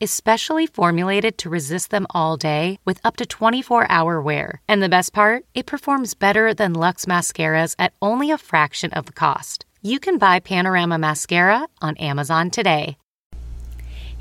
[0.00, 4.60] is specially formulated to resist them all day with up to 24 hour wear.
[4.68, 9.06] And the best part, it performs better than Luxe mascaras at only a fraction of
[9.06, 9.64] the cost.
[9.82, 12.96] You can buy Panorama Mascara on Amazon today.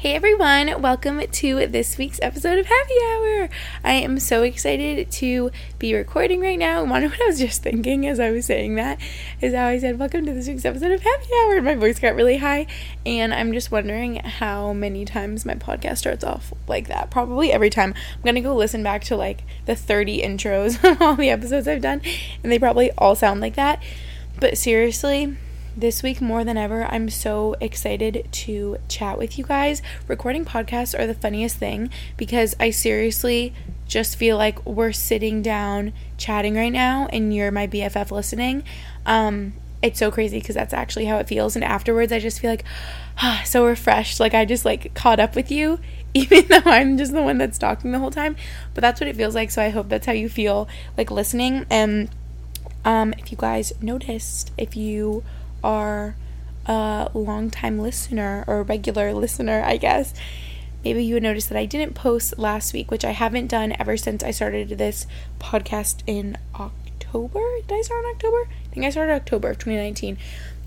[0.05, 3.49] Hey everyone, welcome to this week's episode of Happy Hour.
[3.83, 6.83] I am so excited to be recording right now.
[6.83, 8.99] And what I was just thinking as I was saying that
[9.41, 11.59] is how I said, Welcome to this week's episode of Happy Hour.
[11.63, 12.67] My voice got really high,
[13.03, 17.09] and I'm just wondering how many times my podcast starts off like that.
[17.09, 17.95] Probably every time.
[18.13, 21.81] I'm gonna go listen back to like the 30 intros of all the episodes I've
[21.81, 22.03] done,
[22.43, 23.81] and they probably all sound like that.
[24.39, 25.35] But seriously,
[25.75, 29.81] this week more than ever, I'm so excited to chat with you guys.
[30.07, 33.53] Recording podcasts are the funniest thing because I seriously
[33.87, 38.63] just feel like we're sitting down chatting right now and you're my BFF listening.
[39.05, 41.55] Um, it's so crazy because that's actually how it feels.
[41.55, 42.63] And afterwards, I just feel like
[43.17, 44.19] ah, so refreshed.
[44.19, 45.79] Like I just like caught up with you,
[46.13, 48.35] even though I'm just the one that's talking the whole time.
[48.73, 49.51] But that's what it feels like.
[49.51, 50.67] So I hope that's how you feel
[50.97, 51.65] like listening.
[51.69, 52.09] And
[52.85, 55.23] um, if you guys noticed, if you
[55.65, 56.15] are
[56.67, 60.13] a long-time listener or a regular listener, I guess,
[60.83, 63.97] maybe you would notice that I didn't post last week, which I haven't done ever
[63.97, 65.07] since I started this
[65.39, 67.41] podcast in October.
[67.67, 68.47] Did I start in October?
[68.47, 70.17] I think I started October of 2019.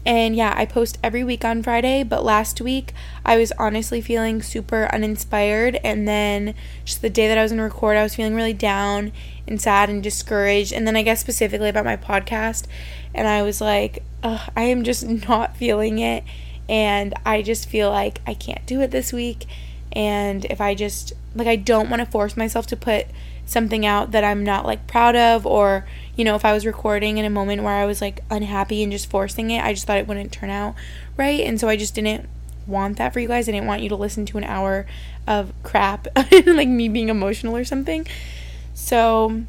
[0.07, 2.93] And yeah, I post every week on Friday, but last week
[3.25, 5.77] I was honestly feeling super uninspired.
[5.85, 6.55] And then
[6.85, 9.13] just the day that I was going to record, I was feeling really down
[9.47, 10.73] and sad and discouraged.
[10.73, 12.67] And then I guess specifically about my podcast.
[13.15, 16.25] And I was like, I am just not feeling it.
[16.69, 19.47] And I just feel like I can't do it this week.
[19.93, 23.07] And if I just, like, I don't want to force myself to put
[23.49, 27.17] something out that I'm not like proud of or you know if I was recording
[27.17, 29.97] in a moment where I was like unhappy and just forcing it I just thought
[29.97, 30.75] it wouldn't turn out
[31.17, 31.41] right.
[31.41, 32.29] And so I just didn't
[32.67, 33.49] want that for you guys.
[33.49, 34.87] I didn't want you to listen to an hour
[35.27, 36.07] of crap
[36.47, 38.07] like me being emotional or something.
[38.75, 39.45] So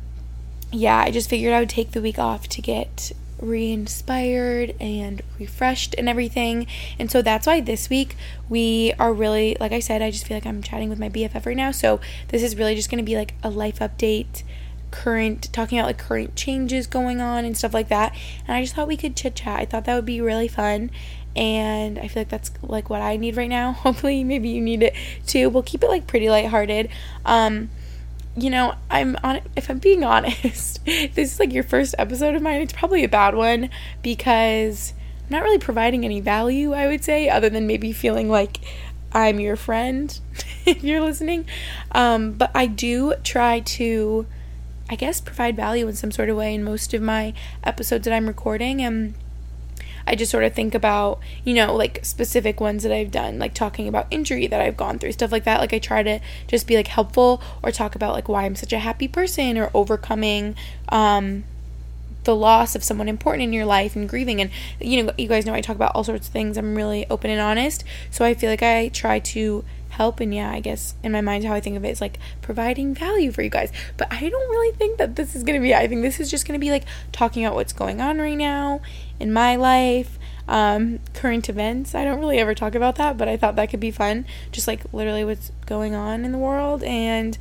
[0.71, 3.11] yeah I just figured I would take the week off to get
[3.41, 6.67] re inspired and refreshed and everything.
[6.97, 8.15] And so that's why this week
[8.49, 11.45] we are really, like I said, I just feel like I'm chatting with my BFF
[11.45, 11.71] right now.
[11.71, 14.43] So this is really just going to be like a life update,
[14.91, 18.15] current, talking about like current changes going on and stuff like that.
[18.47, 19.59] And I just thought we could chit chat.
[19.59, 20.91] I thought that would be really fun.
[21.35, 23.71] And I feel like that's like what I need right now.
[23.73, 24.95] Hopefully, maybe you need it
[25.25, 25.49] too.
[25.49, 26.89] We'll keep it like pretty lighthearted.
[27.25, 27.69] Um,
[28.43, 32.41] you know, I'm on if I'm being honest, this is like your first episode of
[32.41, 32.61] mine.
[32.61, 33.69] It's probably a bad one
[34.01, 38.59] because I'm not really providing any value, I would say, other than maybe feeling like
[39.11, 40.19] I'm your friend
[40.65, 41.45] if you're listening.
[41.91, 44.25] Um, but I do try to
[44.89, 47.33] I guess provide value in some sort of way in most of my
[47.63, 49.13] episodes that I'm recording and
[50.09, 53.53] I just sort of think about, you know, like specific ones that I've done, like
[53.53, 55.59] talking about injury that I've gone through, stuff like that.
[55.59, 58.73] Like I try to just be like helpful or talk about like why I'm such
[58.73, 60.55] a happy person or overcoming
[60.89, 61.43] um
[62.25, 65.45] the loss of someone important in your life and grieving and you know you guys
[65.45, 66.57] know I talk about all sorts of things.
[66.57, 67.83] I'm really open and honest.
[68.11, 69.63] So I feel like I try to
[69.99, 72.17] help and yeah i guess in my mind how i think of it is like
[72.41, 73.69] providing value for you guys.
[73.97, 76.47] But i don't really think that this is gonna be i think this is just
[76.47, 78.79] gonna be like talking about what's going on right now
[79.19, 80.17] in my life
[80.47, 81.93] um, current events.
[81.93, 84.69] I don't really ever talk about that but i thought that could be fun just
[84.69, 86.81] like literally what's going on in the world.
[86.83, 87.37] And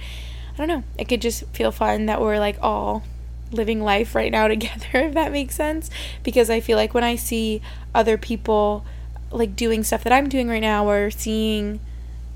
[0.55, 3.05] i don't know it could just feel fun that we're like all
[3.53, 5.91] living life right now together if that makes sense.
[6.25, 7.63] Because i feel like when i see
[7.95, 8.85] other people
[9.31, 11.79] like doing stuff that i'm doing right now or seeing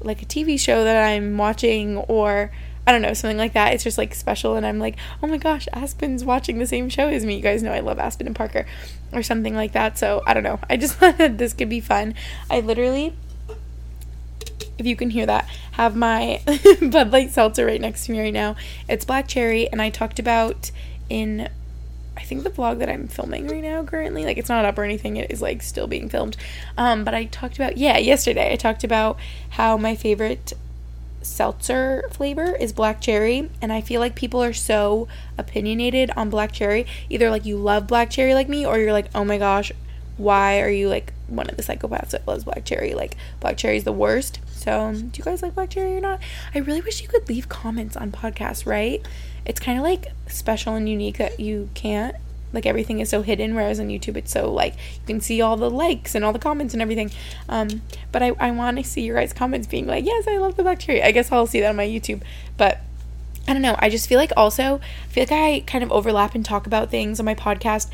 [0.04, 2.50] like a TV show that I'm watching or
[2.86, 3.72] I don't know, something like that.
[3.72, 7.08] It's just like special and I'm like, "Oh my gosh, Aspen's watching the same show
[7.08, 8.66] as me." You guys know I love Aspen and Parker
[9.12, 9.98] or something like that.
[9.98, 10.58] So, I don't know.
[10.68, 12.14] I just thought that this could be fun.
[12.50, 13.14] I literally
[14.78, 16.40] if you can hear that, have my
[16.80, 18.56] Bud Light seltzer right next to me right now.
[18.88, 20.70] It's black cherry and I talked about
[21.08, 21.48] in
[22.16, 24.84] I think the vlog that I'm filming right now currently, like it's not up or
[24.84, 26.36] anything, it is like still being filmed.
[26.76, 29.18] Um, but I talked about yeah, yesterday I talked about
[29.50, 30.52] how my favorite
[31.22, 35.06] seltzer flavor is black cherry and I feel like people are so
[35.38, 36.86] opinionated on black cherry.
[37.08, 39.72] Either like you love black cherry like me or you're like, "Oh my gosh,
[40.16, 42.94] why are you like one of the psychopaths that loves black cherry.
[42.94, 44.40] Like black cherry is the worst.
[44.48, 46.20] So, do you guys like black cherry or not?
[46.54, 49.04] I really wish you could leave comments on podcasts, right?
[49.44, 52.16] It's kind of like special and unique that you can't
[52.52, 55.56] like everything is so hidden whereas on youtube it's so like you can see all
[55.56, 57.10] the likes and all the comments and everything
[57.48, 57.80] um,
[58.12, 60.62] but i, I want to see your guys comments being like yes i love the
[60.62, 62.22] bacteria i guess i'll see that on my youtube
[62.58, 62.82] but
[63.48, 63.76] I don't know.
[63.78, 66.90] I just feel like also I feel like I kind of overlap and talk about
[66.90, 67.90] things on my podcast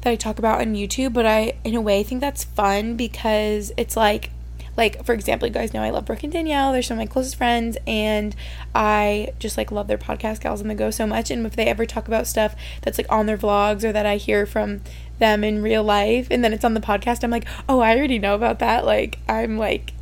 [0.00, 3.72] that I talk about on YouTube, but I in a way think that's fun because
[3.76, 4.30] it's like
[4.78, 6.72] like for example, you guys know I love Brooke and Danielle.
[6.72, 8.34] They're some of my closest friends and
[8.74, 11.66] I just like love their podcast Gals on the Go so much and if they
[11.66, 14.80] ever talk about stuff that's like on their vlogs or that I hear from
[15.18, 18.20] them in real life and then it's on the podcast, I'm like, "Oh, I already
[18.20, 19.92] know about that." Like I'm like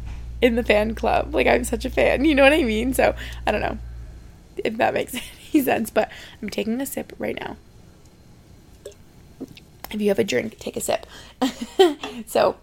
[0.42, 1.34] in the fan club.
[1.34, 2.24] Like I'm such a fan.
[2.24, 2.94] You know what I mean?
[2.94, 3.14] So,
[3.46, 3.78] I don't know
[4.58, 5.14] if that makes
[5.54, 6.10] any sense, but
[6.42, 7.56] I'm taking a sip right now.
[9.90, 11.06] If you have a drink, take a sip.
[12.26, 12.56] so,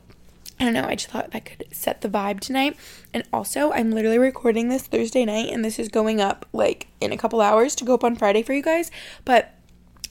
[0.60, 2.78] I don't know, I just thought that could set the vibe tonight.
[3.14, 7.12] And also, I'm literally recording this Thursday night, and this is going up like in
[7.12, 8.92] a couple hours to go up on Friday for you guys.
[9.26, 9.54] But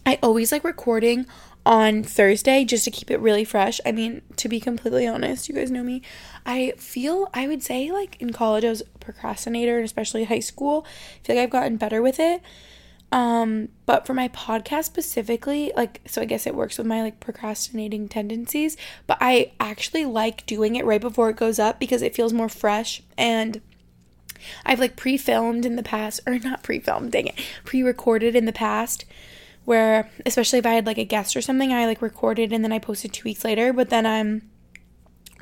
[0.05, 1.27] I always like recording
[1.65, 3.81] on Thursday just to keep it really fresh.
[3.87, 6.03] I mean, to be completely honest, you guys know me.
[6.45, 10.41] I feel I would say like in college I was a procrastinator and especially high
[10.41, 10.85] school.
[10.87, 12.43] I feel like I've gotten better with it.
[13.13, 17.21] Um, but for my podcast specifically, like so I guess it works with my like
[17.21, 18.77] procrastinating tendencies,
[19.07, 22.49] but I actually like doing it right before it goes up because it feels more
[22.49, 23.61] fresh and
[24.65, 29.05] I've like pre-filmed in the past or not pre-filmed, dang it, pre-recorded in the past
[29.65, 32.73] where especially if I had like a guest or something, I like recorded and then
[32.73, 34.51] I posted 2 weeks later, but then I'm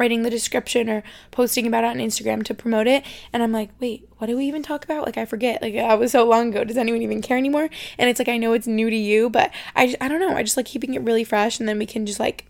[0.00, 3.04] writing the description or posting about it on Instagram to promote it
[3.34, 5.60] and I'm like, "Wait, what do we even talk about?" Like I forget.
[5.60, 6.64] Like that was so long ago.
[6.64, 7.68] Does anyone even care anymore?
[7.98, 10.34] And it's like I know it's new to you, but I just, I don't know.
[10.34, 12.46] I just like keeping it really fresh and then we can just like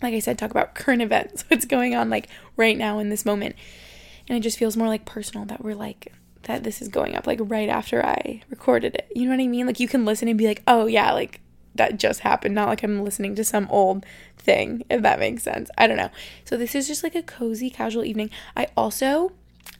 [0.00, 3.26] like I said talk about current events, what's going on like right now in this
[3.26, 3.56] moment.
[4.28, 6.12] And it just feels more like personal that we're like
[6.44, 9.10] that this is going up like right after I recorded it.
[9.16, 9.66] You know what I mean?
[9.66, 11.40] Like you can listen and be like, "Oh yeah, like
[11.74, 14.04] that just happened, not like I'm listening to some old
[14.46, 15.70] thing, if that makes sense.
[15.76, 16.10] I don't know.
[16.44, 18.30] So this is just like a cozy casual evening.
[18.56, 19.32] I also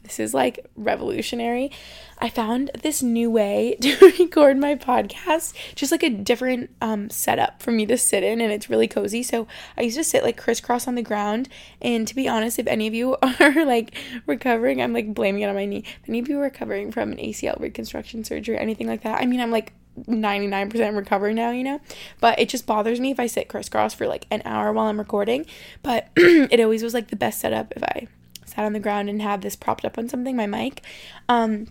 [0.06, 1.70] this is like revolutionary.
[2.18, 7.60] I found this new way to record my podcast, just like a different um, setup
[7.60, 9.22] for me to sit in, and it's really cozy.
[9.22, 9.46] So
[9.76, 11.48] I used to sit like crisscross on the ground.
[11.80, 13.94] And to be honest, if any of you are like
[14.26, 15.84] recovering, I'm like blaming it on my knee.
[16.02, 19.26] If any of you are recovering from an ACL reconstruction surgery anything like that, I
[19.26, 19.72] mean, I'm like
[20.04, 21.80] 99% recovered now, you know?
[22.20, 24.98] But it just bothers me if I sit crisscross for like an hour while I'm
[24.98, 25.46] recording.
[25.82, 28.08] But it always was like the best setup if I
[28.44, 30.82] sat on the ground and had this propped up on something, my mic.
[31.28, 31.68] Um,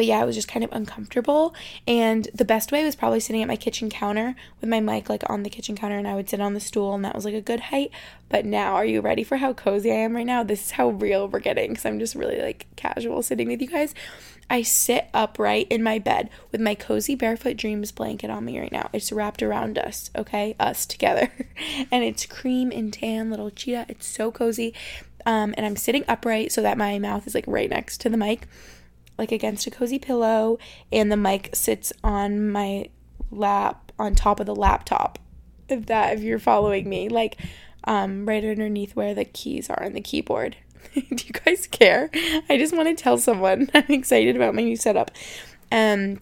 [0.00, 1.54] but yeah, it was just kind of uncomfortable.
[1.86, 5.28] And the best way was probably sitting at my kitchen counter with my mic like
[5.28, 7.34] on the kitchen counter, and I would sit on the stool, and that was like
[7.34, 7.90] a good height.
[8.30, 10.42] But now, are you ready for how cozy I am right now?
[10.42, 13.68] This is how real we're getting because I'm just really like casual sitting with you
[13.68, 13.94] guys.
[14.48, 18.72] I sit upright in my bed with my cozy barefoot dreams blanket on me right
[18.72, 18.88] now.
[18.94, 20.56] It's wrapped around us, okay?
[20.58, 21.30] Us together.
[21.92, 23.84] and it's cream and tan little cheetah.
[23.90, 24.72] It's so cozy.
[25.26, 28.16] Um, and I'm sitting upright so that my mouth is like right next to the
[28.16, 28.48] mic,
[29.20, 30.58] like against a cozy pillow,
[30.90, 32.86] and the mic sits on my
[33.30, 35.18] lap on top of the laptop.
[35.68, 37.36] If that if you're following me, like
[37.84, 40.56] um, right underneath where the keys are on the keyboard.
[40.94, 42.10] Do you guys care?
[42.48, 45.10] I just want to tell someone I'm excited about my new setup.
[45.70, 46.20] Um,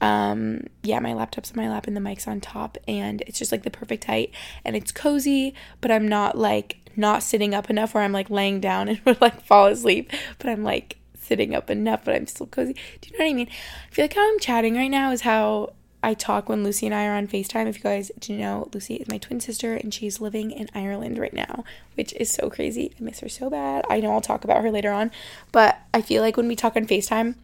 [0.00, 3.50] um, yeah, my laptop's on my lap and the mic's on top, and it's just
[3.50, 4.32] like the perfect height,
[4.64, 8.60] and it's cozy, but I'm not like not sitting up enough where I'm like laying
[8.60, 10.97] down and would like fall asleep, but I'm like
[11.28, 12.74] sitting up enough, but I'm still cozy.
[13.00, 13.48] Do you know what I mean?
[13.48, 16.94] I feel like how I'm chatting right now is how I talk when Lucy and
[16.94, 17.66] I are on FaceTime.
[17.66, 21.18] If you guys didn't know, Lucy is my twin sister and she's living in Ireland
[21.18, 22.94] right now, which is so crazy.
[22.98, 23.84] I miss her so bad.
[23.90, 25.10] I know I'll talk about her later on,
[25.52, 27.34] but I feel like when we talk on FaceTime,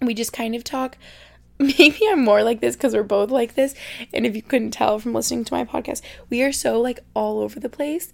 [0.00, 0.96] we just kind of talk.
[1.58, 3.74] Maybe I'm more like this because we're both like this.
[4.14, 7.40] And if you couldn't tell from listening to my podcast, we are so like all
[7.40, 8.10] over the place.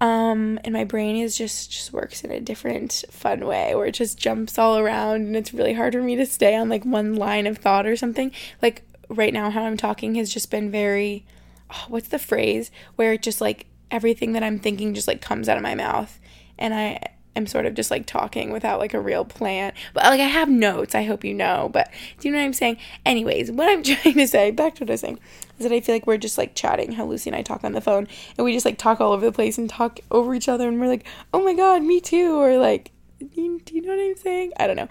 [0.00, 3.92] Um, and my brain is just just works in a different fun way where it
[3.92, 7.16] just jumps all around and it's really hard for me to stay on like one
[7.16, 8.30] line of thought or something.
[8.62, 11.24] Like right now how I'm talking has just been very
[11.70, 15.48] oh, what's the phrase where it just like everything that I'm thinking just like comes
[15.48, 16.20] out of my mouth
[16.58, 17.00] and I
[17.38, 19.72] am sort of just like talking without like a real plan.
[19.94, 22.52] But like I have notes, I hope you know, but do you know what I'm
[22.52, 22.76] saying?
[23.06, 25.18] Anyways, what I'm trying to say, back to what I was saying,
[25.58, 27.72] is that I feel like we're just like chatting how Lucy and I talk on
[27.72, 30.48] the phone and we just like talk all over the place and talk over each
[30.48, 33.82] other and we're like, oh my god, me too, or like, do you, do you
[33.82, 34.52] know what I'm saying?
[34.58, 34.88] I don't know.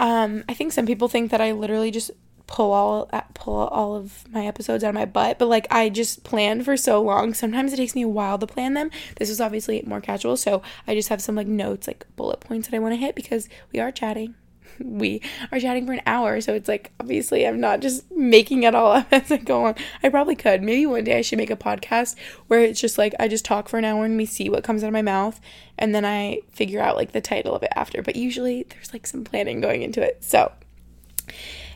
[0.00, 2.12] Um, I think some people think that I literally just
[2.48, 5.88] pull all uh, pull all of my episodes out of my butt, but like I
[5.90, 7.34] just planned for so long.
[7.34, 8.90] Sometimes it takes me a while to plan them.
[9.16, 12.66] This is obviously more casual, so I just have some like notes, like bullet points
[12.66, 14.34] that I want to hit because we are chatting.
[14.80, 18.76] We are chatting for an hour, so it's like obviously I'm not just making it
[18.76, 19.74] all up as I go on.
[20.04, 20.62] I probably could.
[20.62, 22.14] Maybe one day I should make a podcast
[22.46, 24.84] where it's just like I just talk for an hour and we see what comes
[24.84, 25.40] out of my mouth
[25.76, 28.02] and then I figure out like the title of it after.
[28.02, 30.22] But usually there's like some planning going into it.
[30.22, 30.52] So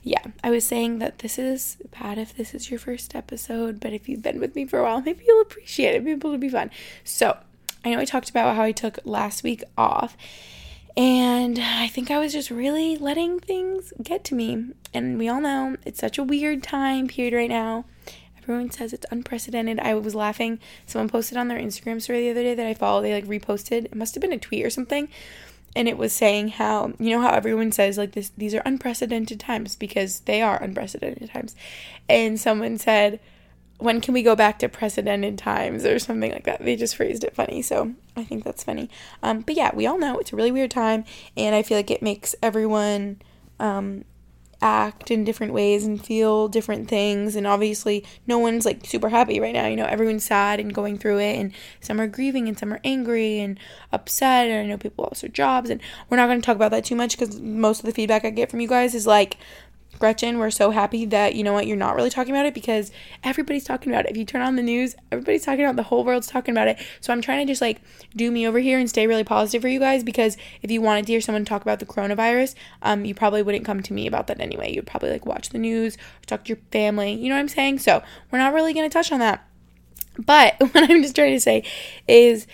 [0.03, 3.93] yeah, I was saying that this is bad if this is your first episode, but
[3.93, 6.03] if you've been with me for a while, maybe you'll appreciate it.
[6.03, 6.71] Maybe it'll be fun.
[7.05, 7.37] So,
[7.85, 10.17] I know I talked about how I took last week off,
[10.97, 14.67] and I think I was just really letting things get to me.
[14.93, 17.85] And we all know it's such a weird time period right now.
[18.43, 19.79] Everyone says it's unprecedented.
[19.79, 20.59] I was laughing.
[20.85, 23.01] Someone posted on their Instagram story the other day that I follow.
[23.01, 23.85] They like reposted.
[23.85, 25.09] It must have been a tweet or something
[25.75, 29.41] and it was saying how you know how everyone says like this these are unprecedented
[29.41, 31.55] times because they are unprecedented times.
[32.09, 33.21] And someone said
[33.79, 35.85] when can we go back to precedented times?
[35.85, 36.65] or something like that.
[36.65, 38.91] They just phrased it funny so i think that's funny.
[39.23, 41.05] Um, but yeah we all know it's a really weird time
[41.37, 43.21] and i feel like it makes everyone
[43.59, 44.05] um,
[44.63, 47.37] act in different ways and feel different things.
[47.37, 49.67] And obviously no one's like super happy right now.
[49.67, 51.37] You know everyone's sad and going through it.
[51.39, 53.59] And some are grieving and some are angry and
[53.93, 54.49] upset.
[54.49, 55.69] And i know people lost their jobs.
[55.69, 58.25] And we're not going to talk about that too much because most of the feedback
[58.25, 59.37] i get from you guys is like
[59.99, 62.91] Gretchen, we're so happy that you know what, you're not really talking about it because
[63.23, 64.11] everybody's talking about it.
[64.11, 66.67] If you turn on the news, everybody's talking about it, the whole world's talking about
[66.67, 66.79] it.
[67.01, 67.81] So I'm trying to just like
[68.17, 71.07] do me over here and stay really positive for you guys because if you wanted
[71.07, 74.27] to hear someone talk about the coronavirus, um, you probably wouldn't come to me about
[74.27, 74.73] that anyway.
[74.73, 77.13] You'd probably like watch the news or talk to your family.
[77.13, 77.79] You know what I'm saying?
[77.79, 79.47] So we're not really gonna touch on that.
[80.19, 81.65] But what I'm just trying to say
[82.09, 82.47] is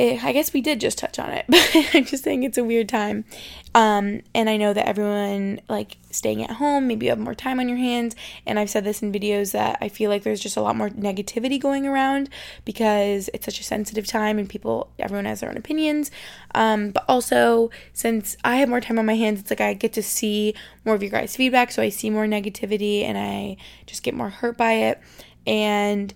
[0.00, 2.64] it, I guess we did just touch on it, but I'm just saying it's a
[2.64, 3.26] weird time.
[3.74, 7.60] Um, and I know that everyone, like, staying at home, maybe you have more time
[7.60, 8.16] on your hands.
[8.46, 10.88] And I've said this in videos that I feel like there's just a lot more
[10.88, 12.30] negativity going around
[12.64, 16.10] because it's such a sensitive time and people, everyone has their own opinions.
[16.54, 19.92] Um, but also, since I have more time on my hands, it's like I get
[19.92, 20.54] to see
[20.86, 21.72] more of your guys' feedback.
[21.72, 25.00] So I see more negativity and I just get more hurt by it.
[25.46, 26.14] And,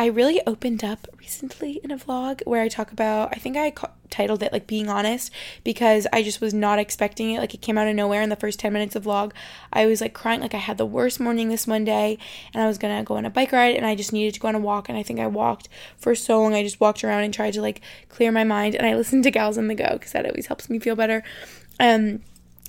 [0.00, 3.70] I really opened up recently in a vlog where I talk about, I think I
[3.70, 5.30] ca- titled it like being honest
[5.62, 7.38] because I just was not expecting it.
[7.38, 9.32] Like it came out of nowhere in the first 10 minutes of vlog.
[9.70, 12.16] I was like crying, like I had the worst morning this Monday
[12.54, 14.48] and I was gonna go on a bike ride and I just needed to go
[14.48, 14.88] on a walk.
[14.88, 16.54] And I think I walked for so long.
[16.54, 18.76] I just walked around and tried to like clear my mind.
[18.76, 21.22] And I listened to Gals on the Go because that always helps me feel better.
[21.78, 22.22] Um,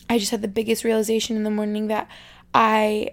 [0.10, 2.10] I just had the biggest realization in the morning that
[2.54, 3.12] I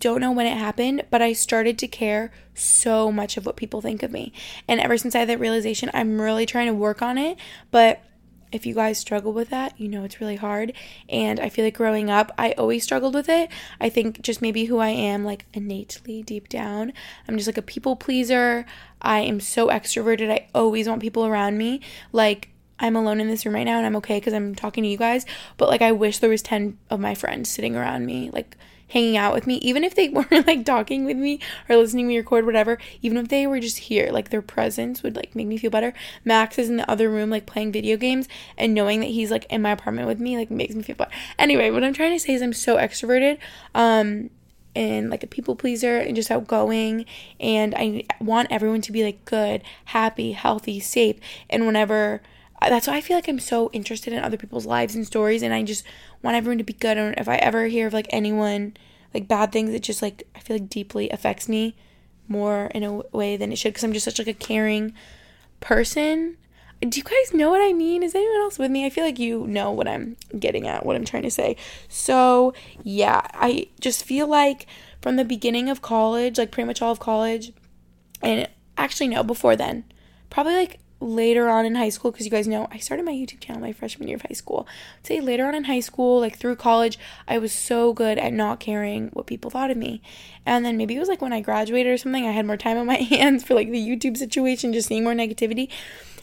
[0.00, 3.80] don't know when it happened, but I started to care so much of what people
[3.80, 4.32] think of me.
[4.66, 7.38] And ever since I had that realization, I'm really trying to work on it.
[7.70, 8.02] But
[8.54, 10.72] if you guys struggle with that, you know it's really hard.
[11.08, 13.50] And I feel like growing up, I always struggled with it.
[13.80, 16.92] I think just maybe who I am, like innately deep down,
[17.26, 18.64] I'm just like a people pleaser.
[19.02, 20.30] I am so extroverted.
[20.30, 21.80] I always want people around me.
[22.12, 24.88] Like, I'm alone in this room right now and I'm okay because I'm talking to
[24.88, 25.26] you guys.
[25.56, 28.30] But like, I wish there was 10 of my friends sitting around me.
[28.32, 28.56] Like,
[28.94, 32.08] hanging out with me, even if they weren't like talking with me or listening to
[32.08, 35.48] me record, whatever, even if they were just here, like their presence would like make
[35.48, 35.92] me feel better.
[36.24, 39.46] Max is in the other room, like playing video games, and knowing that he's like
[39.50, 41.10] in my apartment with me, like makes me feel better.
[41.38, 43.38] Anyway, what I'm trying to say is I'm so extroverted.
[43.74, 44.30] Um,
[44.76, 47.04] and like a people pleaser and just outgoing
[47.38, 51.16] and I want everyone to be like good, happy, healthy, safe.
[51.48, 52.22] And whenever
[52.60, 55.52] that's why I feel like I'm so interested in other people's lives and stories and
[55.52, 55.84] I just
[56.22, 58.76] want everyone to be good and if I ever hear of like anyone
[59.12, 61.76] like bad things it just like I feel like deeply affects me
[62.28, 64.94] more in a way than it should because I'm just such like a caring
[65.60, 66.36] person.
[66.80, 68.02] Do you guys know what I mean?
[68.02, 68.84] Is anyone else with me?
[68.84, 71.56] I feel like you know what I'm getting at, what I'm trying to say.
[71.88, 74.66] So, yeah, I just feel like
[75.00, 77.52] from the beginning of college, like pretty much all of college,
[78.20, 79.84] and actually, no, before then,
[80.28, 83.40] probably like later on in high school because you guys know I started my YouTube
[83.40, 84.66] channel my freshman year of high school.
[84.98, 88.32] I'd say later on in high school, like through college, I was so good at
[88.32, 90.00] not caring what people thought of me.
[90.46, 92.78] And then maybe it was like when I graduated or something, I had more time
[92.78, 95.68] on my hands for like the YouTube situation, just seeing more negativity.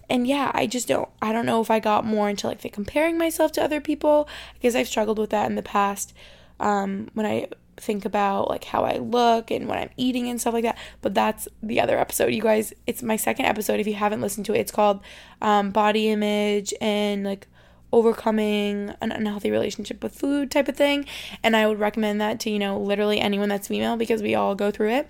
[0.10, 2.70] And yeah, I just don't I don't know if I got more into like the
[2.70, 6.14] comparing myself to other people because I've struggled with that in the past.
[6.60, 7.48] Um, when I
[7.82, 10.78] think about like how I look and what I'm eating and stuff like that.
[11.02, 12.34] But that's the other episode.
[12.34, 13.80] You guys, it's my second episode.
[13.80, 15.02] If you haven't listened to it, it's called
[15.42, 17.48] um, Body Image and like
[17.94, 21.06] overcoming an unhealthy relationship with food type of thing.
[21.44, 24.56] And I would recommend that to, you know, literally anyone that's female because we all
[24.56, 25.08] go through it.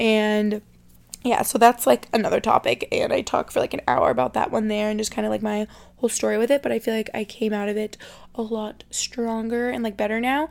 [0.00, 0.62] And
[1.24, 2.88] yeah, so that's like another topic.
[2.90, 5.30] And I talk for like an hour about that one there and just kind of
[5.30, 6.62] like my whole story with it.
[6.62, 7.96] But I feel like I came out of it
[8.34, 10.48] a lot stronger and like better now.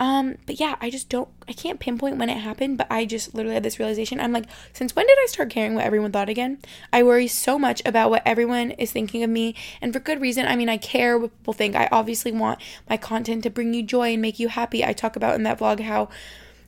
[0.00, 3.34] Um, but yeah, I just don't, I can't pinpoint when it happened, but I just
[3.34, 4.20] literally had this realization.
[4.20, 6.58] I'm like, since when did I start caring what everyone thought again?
[6.92, 10.46] I worry so much about what everyone is thinking of me, and for good reason.
[10.46, 11.76] I mean, I care what people think.
[11.76, 14.84] I obviously want my content to bring you joy and make you happy.
[14.84, 16.08] I talk about in that vlog how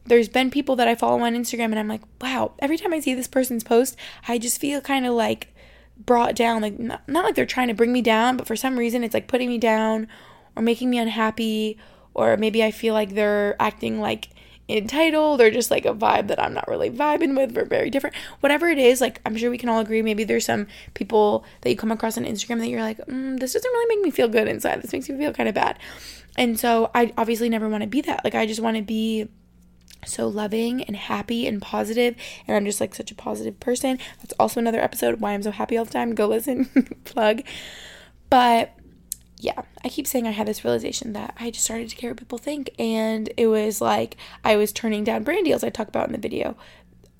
[0.06, 3.00] there's been people that I follow on Instagram, and I'm like, wow, every time I
[3.00, 3.96] see this person's post,
[4.28, 5.52] I just feel kind of like
[5.98, 6.62] brought down.
[6.62, 9.14] Like, not, not like they're trying to bring me down, but for some reason, it's
[9.14, 10.06] like putting me down
[10.56, 11.78] or making me unhappy
[12.14, 14.30] or maybe I feel like they're acting like
[14.68, 17.54] entitled or just like a vibe that I'm not really vibing with.
[17.54, 18.16] We're very different.
[18.40, 20.02] Whatever it is, like I'm sure we can all agree.
[20.02, 23.52] Maybe there's some people that you come across on Instagram that you're like, mm, this
[23.52, 24.82] doesn't really make me feel good inside.
[24.82, 25.78] This makes me feel kind of bad.
[26.36, 28.24] And so I obviously never want to be that.
[28.24, 29.28] Like I just want to be
[30.04, 32.14] so loving and happy and positive
[32.46, 33.98] and I'm just like such a positive person.
[34.18, 36.14] That's also another episode why I'm so happy all the time.
[36.14, 36.66] Go listen,
[37.04, 37.42] plug.
[38.30, 38.75] But
[39.38, 42.18] yeah, I keep saying I had this realization that I just started to care what
[42.18, 42.70] people think.
[42.78, 46.18] And it was like I was turning down brand deals I talk about in the
[46.18, 46.56] video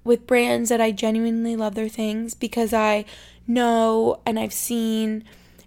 [0.04, 3.04] with brands that I genuinely love their things because I
[3.46, 5.24] know and I've seen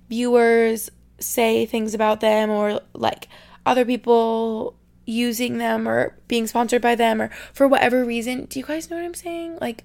[0.10, 0.90] viewers
[1.20, 3.28] say things about them or like
[3.66, 4.76] other people
[5.06, 8.46] using them or being sponsored by them or for whatever reason.
[8.46, 9.58] Do you guys know what I'm saying?
[9.60, 9.84] Like,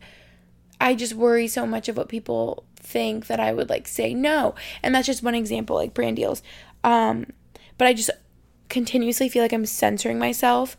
[0.80, 4.54] I just worry so much of what people think that I would like say no.
[4.82, 6.42] And that's just one example, like brand deals.
[6.84, 7.26] Um,
[7.78, 8.10] but I just
[8.68, 10.76] continuously feel like I'm censoring myself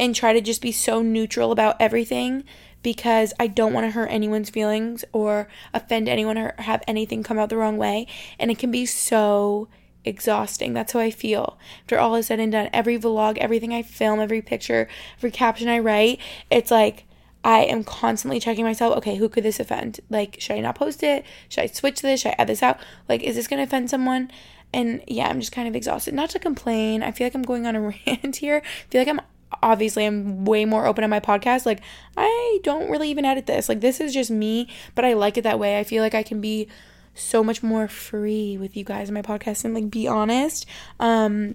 [0.00, 2.44] and try to just be so neutral about everything
[2.82, 7.38] because I don't want to hurt anyone's feelings or offend anyone or have anything come
[7.38, 8.06] out the wrong way.
[8.38, 9.68] And it can be so
[10.04, 10.74] exhausting.
[10.74, 11.58] That's how I feel.
[11.82, 14.88] After all is said and done, every vlog, everything I film, every picture,
[15.18, 17.04] every caption I write, it's like
[17.48, 18.94] I am constantly checking myself.
[18.98, 20.00] Okay, who could this offend?
[20.10, 21.24] Like, should I not post it?
[21.48, 22.20] Should I switch this?
[22.20, 22.78] Should I add this out?
[23.08, 24.30] Like, is this going to offend someone?
[24.74, 26.12] And yeah, I'm just kind of exhausted.
[26.12, 27.02] Not to complain.
[27.02, 28.60] I feel like I'm going on a rant here.
[28.62, 29.22] I feel like I'm
[29.62, 31.64] obviously I'm way more open on my podcast.
[31.64, 31.80] Like,
[32.18, 33.66] I don't really even edit this.
[33.66, 35.78] Like, this is just me, but I like it that way.
[35.78, 36.68] I feel like I can be
[37.14, 40.66] so much more free with you guys in my podcast and like be honest.
[41.00, 41.54] Um,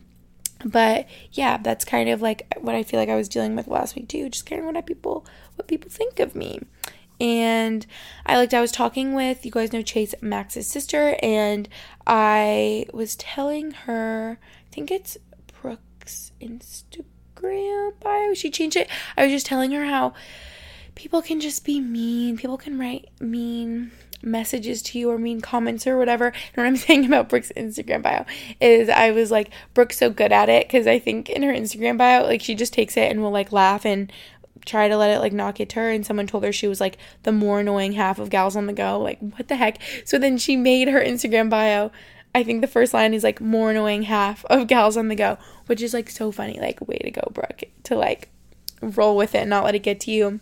[0.65, 3.96] but yeah, that's kind of like what I feel like I was dealing with last
[3.96, 6.59] week too, just caring what people what people think of me.
[7.20, 7.85] And
[8.25, 11.70] I liked I was talking with you guys know Chase Max's sister and
[12.05, 15.18] I was telling her I think it's
[15.61, 18.33] Brooke's Instagram bio.
[18.33, 18.89] She changed it.
[19.16, 20.13] I was just telling her how
[20.96, 22.37] people can just be mean.
[22.37, 23.92] People can write mean
[24.24, 26.27] messages to you or mean comments or whatever.
[26.27, 28.25] And what I'm saying about Brooke's Instagram bio
[28.59, 31.98] is I was like, Brooke's so good at it because I think in her Instagram
[31.98, 34.11] bio, like she just takes it and will like laugh and
[34.65, 36.79] try to let it like not get to her and someone told her she was
[36.79, 40.17] like the more annoying half of gals on the go like what the heck so
[40.17, 41.91] then she made her instagram bio
[42.33, 45.37] i think the first line is like more annoying half of gals on the go
[45.65, 48.29] which is like so funny like way to go brooke to like
[48.81, 50.39] roll with it and not let it get to you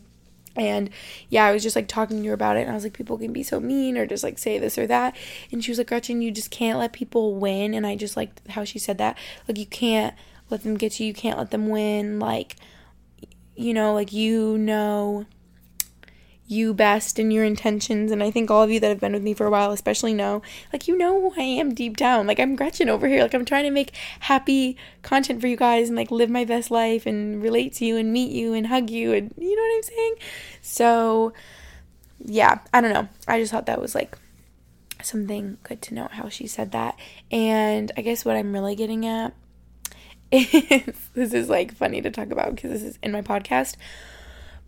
[0.55, 0.89] and
[1.29, 3.17] yeah, I was just like talking to her about it, and I was like, people
[3.17, 5.15] can be so mean or just like say this or that.
[5.51, 7.73] And she was like, Gretchen, you just can't let people win.
[7.73, 9.17] And I just liked how she said that.
[9.47, 10.13] Like, you can't
[10.49, 12.19] let them get to you, you can't let them win.
[12.19, 12.57] Like,
[13.61, 15.25] you know, like, you know
[16.51, 18.11] you best and your intentions.
[18.11, 20.13] And I think all of you that have been with me for a while, especially
[20.13, 20.41] know,
[20.73, 22.27] like, you know who I am deep down.
[22.27, 23.21] Like, I'm Gretchen over here.
[23.21, 26.69] Like, I'm trying to make happy content for you guys and like live my best
[26.69, 29.13] life and relate to you and meet you and hug you.
[29.13, 30.15] And you know what I'm saying?
[30.61, 31.33] So,
[32.19, 33.07] yeah, I don't know.
[33.29, 34.17] I just thought that was like
[35.01, 36.99] something good to know how she said that.
[37.31, 39.33] And I guess what I'm really getting at
[40.31, 43.75] is this is like funny to talk about because this is in my podcast.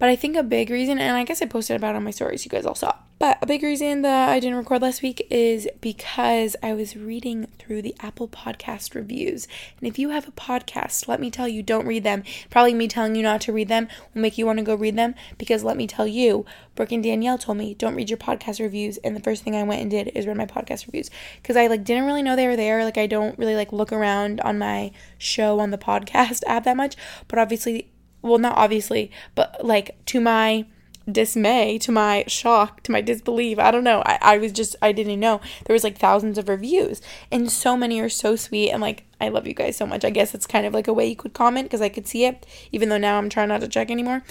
[0.03, 2.43] But I think a big reason, and I guess I posted about on my stories,
[2.43, 2.93] you guys all saw.
[3.19, 7.47] But a big reason that I didn't record last week is because I was reading
[7.57, 9.47] through the Apple Podcast reviews.
[9.79, 12.23] And if you have a podcast, let me tell you, don't read them.
[12.49, 14.97] Probably me telling you not to read them will make you want to go read
[14.97, 18.59] them because let me tell you, Brooke and Danielle told me, don't read your podcast
[18.59, 18.97] reviews.
[18.97, 21.09] And the first thing I went and did is read my podcast reviews
[21.41, 22.83] because I like didn't really know they were there.
[22.83, 26.75] Like I don't really like look around on my show on the podcast app that
[26.75, 26.97] much.
[27.29, 27.92] But obviously
[28.23, 30.65] well, not obviously, but like to my
[31.11, 34.01] dismay, to my shock, to my disbelief, I don't know.
[34.05, 35.41] I, I was just, I didn't know.
[35.65, 38.71] There was like thousands of reviews, and so many are so sweet.
[38.71, 40.05] And like, I love you guys so much.
[40.05, 42.25] I guess it's kind of like a way you could comment because I could see
[42.25, 44.23] it, even though now I'm trying not to check anymore.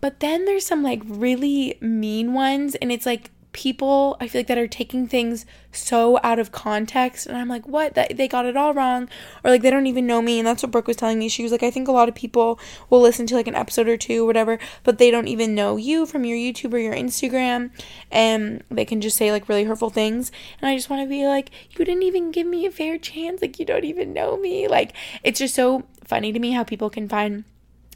[0.00, 4.46] But then there's some like really mean ones, and it's like people I feel like
[4.46, 7.94] that are taking things so out of context and I'm like, what?
[7.94, 9.08] That they got it all wrong
[9.44, 11.28] or like they don't even know me and that's what Brooke was telling me.
[11.28, 13.88] She was like, I think a lot of people will listen to like an episode
[13.88, 16.94] or two or whatever, but they don't even know you from your YouTube or your
[16.94, 17.70] Instagram
[18.10, 20.30] and they can just say like really hurtful things.
[20.60, 23.42] And I just want to be like, you didn't even give me a fair chance.
[23.42, 24.68] Like you don't even know me.
[24.68, 27.44] Like it's just so funny to me how people can find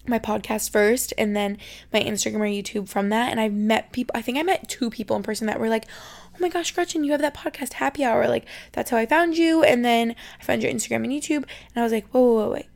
[0.07, 1.59] my podcast first and then
[1.93, 3.31] my Instagram or YouTube from that.
[3.31, 5.87] And I've met people, I think I met two people in person that were like,
[6.35, 8.29] oh my gosh, Gretchen, you have that podcast happy hour.
[8.29, 9.63] Like, that's how I found you.
[9.63, 11.45] And then I found your Instagram and YouTube.
[11.45, 12.67] And I was like, whoa, whoa, whoa, wait.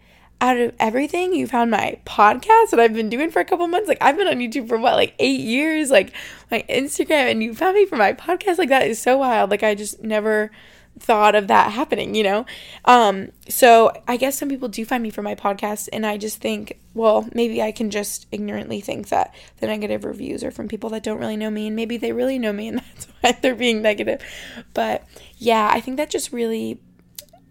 [0.40, 3.88] Out of everything, you found my podcast that I've been doing for a couple months.
[3.88, 5.90] Like, I've been on YouTube for what, like eight years?
[5.90, 6.12] Like,
[6.48, 8.56] my Instagram, and you found me for my podcast.
[8.56, 9.50] Like, that is so wild.
[9.50, 10.52] Like, I just never
[10.98, 12.46] thought of that happening, you know?
[12.84, 16.40] Um, so I guess some people do find me for my podcast, and I just
[16.40, 20.90] think, well, maybe I can just ignorantly think that the negative reviews are from people
[20.90, 23.54] that don't really know me, and maybe they really know me, and that's why they're
[23.54, 24.22] being negative.
[24.74, 25.04] But
[25.36, 26.80] yeah, I think that just really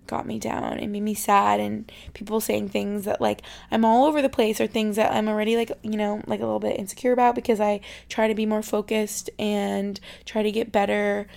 [0.08, 4.06] got me down and made me sad and people saying things that like I'm all
[4.06, 6.80] over the place or things that I'm already like you know like a little bit
[6.80, 11.28] insecure about because I try to be more focused and try to get better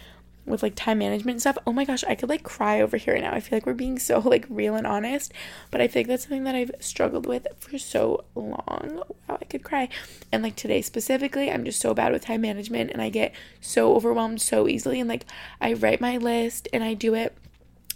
[0.47, 1.59] with like time management and stuff.
[1.67, 3.33] Oh my gosh, I could like cry over here right now.
[3.33, 5.33] I feel like we're being so like real and honest,
[5.71, 9.03] but I think that's something that I've struggled with for so long.
[9.29, 9.89] Wow, I could cry.
[10.33, 13.95] And like today specifically, I'm just so bad with time management and I get so
[13.95, 15.27] overwhelmed so easily and like
[15.61, 17.37] I write my list and I do it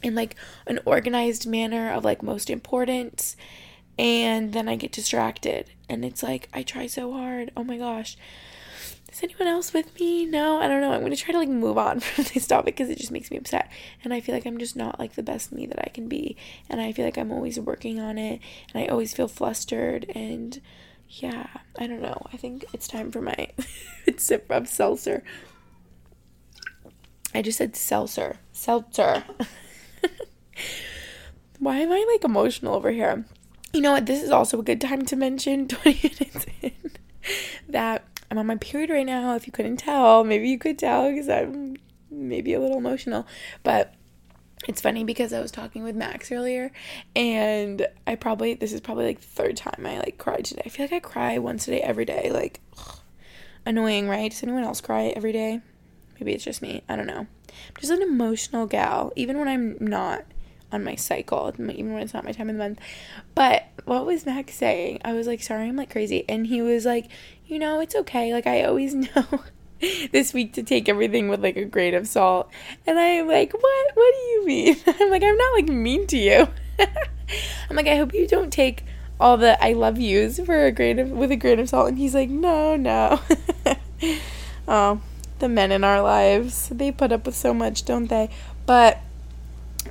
[0.02, 3.36] in like an organized manner of like most important
[3.98, 7.52] and then I get distracted and it's like I try so hard.
[7.56, 8.16] Oh my gosh
[9.14, 10.26] is anyone else with me?
[10.26, 10.92] No, I don't know.
[10.92, 13.36] I'm gonna try to like move on from this topic because it just makes me
[13.36, 13.70] upset.
[14.02, 16.36] And I feel like I'm just not like the best me that I can be.
[16.68, 18.40] And I feel like I'm always working on it
[18.72, 20.60] and I always feel flustered and
[21.08, 21.46] yeah,
[21.78, 22.26] I don't know.
[22.32, 23.50] I think it's time for my
[24.16, 25.22] sip of seltzer.
[27.34, 28.38] I just said seltzer.
[28.52, 29.24] Seltzer.
[31.58, 33.24] Why am I like emotional over here?
[33.72, 34.06] You know what?
[34.06, 36.72] This is also a good time to mention 20 minutes in
[37.68, 39.36] that I'm on my period right now.
[39.36, 41.76] If you couldn't tell, maybe you could tell because I'm
[42.10, 43.28] maybe a little emotional.
[43.62, 43.94] But
[44.66, 46.72] it's funny because I was talking with Max earlier,
[47.14, 50.62] and I probably this is probably like third time I like cried today.
[50.66, 52.32] I feel like I cry once a day every day.
[52.32, 52.98] Like ugh,
[53.64, 54.32] annoying, right?
[54.32, 55.60] Does anyone else cry every day?
[56.18, 56.82] Maybe it's just me.
[56.88, 57.28] I don't know.
[57.28, 60.24] I'm just an emotional gal, even when I'm not
[60.72, 62.80] on my cycle, even when it's not my time of the month.
[63.36, 65.00] But what was Max saying?
[65.04, 66.24] I was like, sorry, I'm like crazy.
[66.28, 67.08] And he was like,
[67.46, 68.32] you know, it's okay.
[68.32, 69.26] Like, I always know
[70.12, 72.50] this week to take everything with like a grain of salt.
[72.86, 73.94] And I'm like, what?
[73.94, 74.76] What do you mean?
[74.86, 76.48] I'm like, I'm not like mean to you.
[77.70, 78.84] I'm like, I hope you don't take
[79.20, 81.88] all the I love yous for a grain of with a grain of salt.
[81.88, 83.20] And he's like, no, no.
[84.68, 85.00] oh,
[85.38, 88.30] the men in our lives, they put up with so much, don't they?
[88.66, 89.00] But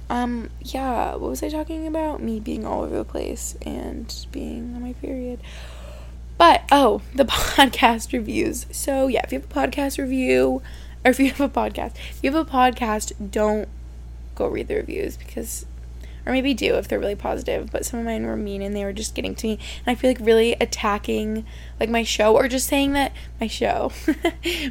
[0.09, 2.21] um, yeah, what was I talking about?
[2.21, 5.39] Me being all over the place and being on my period.
[6.37, 8.65] But oh, the podcast reviews.
[8.71, 10.61] So yeah, if you have a podcast review,
[11.05, 13.67] or if you have a podcast, if you have a podcast, don't
[14.35, 15.65] go read the reviews because
[16.25, 18.85] or maybe do if they're really positive, but some of mine were mean and they
[18.85, 19.59] were just getting to me.
[19.85, 21.45] And I feel like really attacking
[21.79, 23.91] like my show or just saying that my show,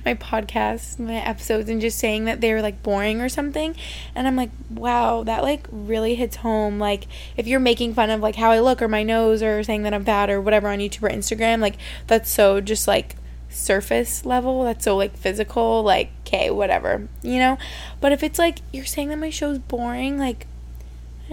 [0.04, 3.76] my podcast, my episodes, and just saying that they were like boring or something.
[4.14, 6.78] And I'm like, wow, that like really hits home.
[6.78, 9.82] Like if you're making fun of like how I look or my nose or saying
[9.82, 13.16] that I'm fat or whatever on YouTube or Instagram, like that's so just like
[13.52, 17.58] surface level that's so like physical like okay whatever you know
[18.00, 20.46] but if it's like you're saying that my show's boring like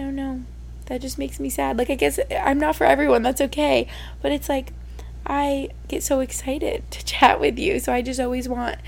[0.00, 0.42] I don't know.
[0.86, 1.76] That just makes me sad.
[1.76, 3.22] Like, I guess I'm not for everyone.
[3.22, 3.86] That's okay.
[4.22, 4.72] But it's like,
[5.26, 7.78] I get so excited to chat with you.
[7.80, 8.78] So I just always want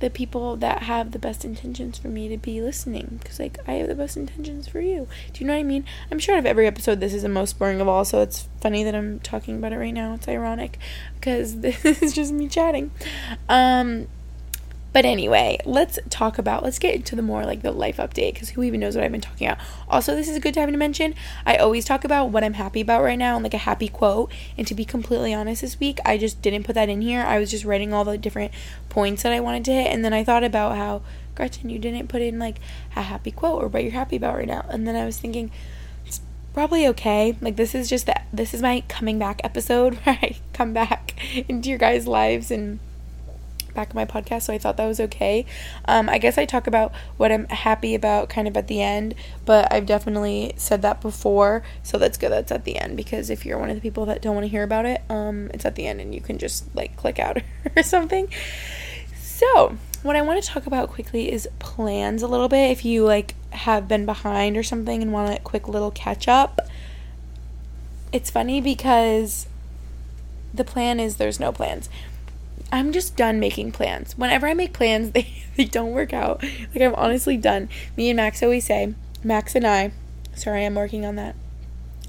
[0.00, 3.74] the people that have the best intentions for me to be listening because like i
[3.74, 6.40] have the best intentions for you do you know what i mean i'm sure out
[6.40, 9.20] of every episode this is the most boring of all so it's funny that i'm
[9.20, 10.76] talking about it right now it's ironic
[11.14, 12.90] because this is just me chatting
[13.48, 14.08] um
[14.92, 18.50] but anyway, let's talk about, let's get into the more like the life update because
[18.50, 19.58] who even knows what I've been talking about.
[19.88, 21.14] Also, this is a good time to mention
[21.46, 24.30] I always talk about what I'm happy about right now and like a happy quote.
[24.58, 27.22] And to be completely honest, this week I just didn't put that in here.
[27.22, 28.52] I was just writing all the different
[28.90, 29.86] points that I wanted to hit.
[29.86, 31.00] And then I thought about how,
[31.34, 32.58] Gretchen, you didn't put in like
[32.94, 34.66] a happy quote or what you're happy about right now.
[34.68, 35.50] And then I was thinking,
[36.04, 36.20] it's
[36.52, 37.38] probably okay.
[37.40, 41.14] Like this is just that this is my coming back episode where I come back
[41.48, 42.78] into your guys' lives and
[43.74, 45.46] back of my podcast, so I thought that was okay.
[45.86, 49.14] Um, I guess I talk about what I'm happy about kind of at the end,
[49.44, 53.44] but I've definitely said that before, so that's good that's at the end because if
[53.44, 55.74] you're one of the people that don't want to hear about it, um, it's at
[55.74, 57.38] the end and you can just like click out
[57.76, 58.28] or something.
[59.20, 62.70] So, what I want to talk about quickly is plans a little bit.
[62.70, 66.60] If you like have been behind or something and want a quick little catch up,
[68.12, 69.46] it's funny because
[70.54, 71.88] the plan is there's no plans.
[72.72, 74.16] I'm just done making plans.
[74.16, 76.42] Whenever I make plans, they, they don't work out.
[76.42, 77.68] Like, I'm honestly done.
[77.96, 79.92] Me and Max always say, Max and I,
[80.34, 81.36] sorry, I'm working on that.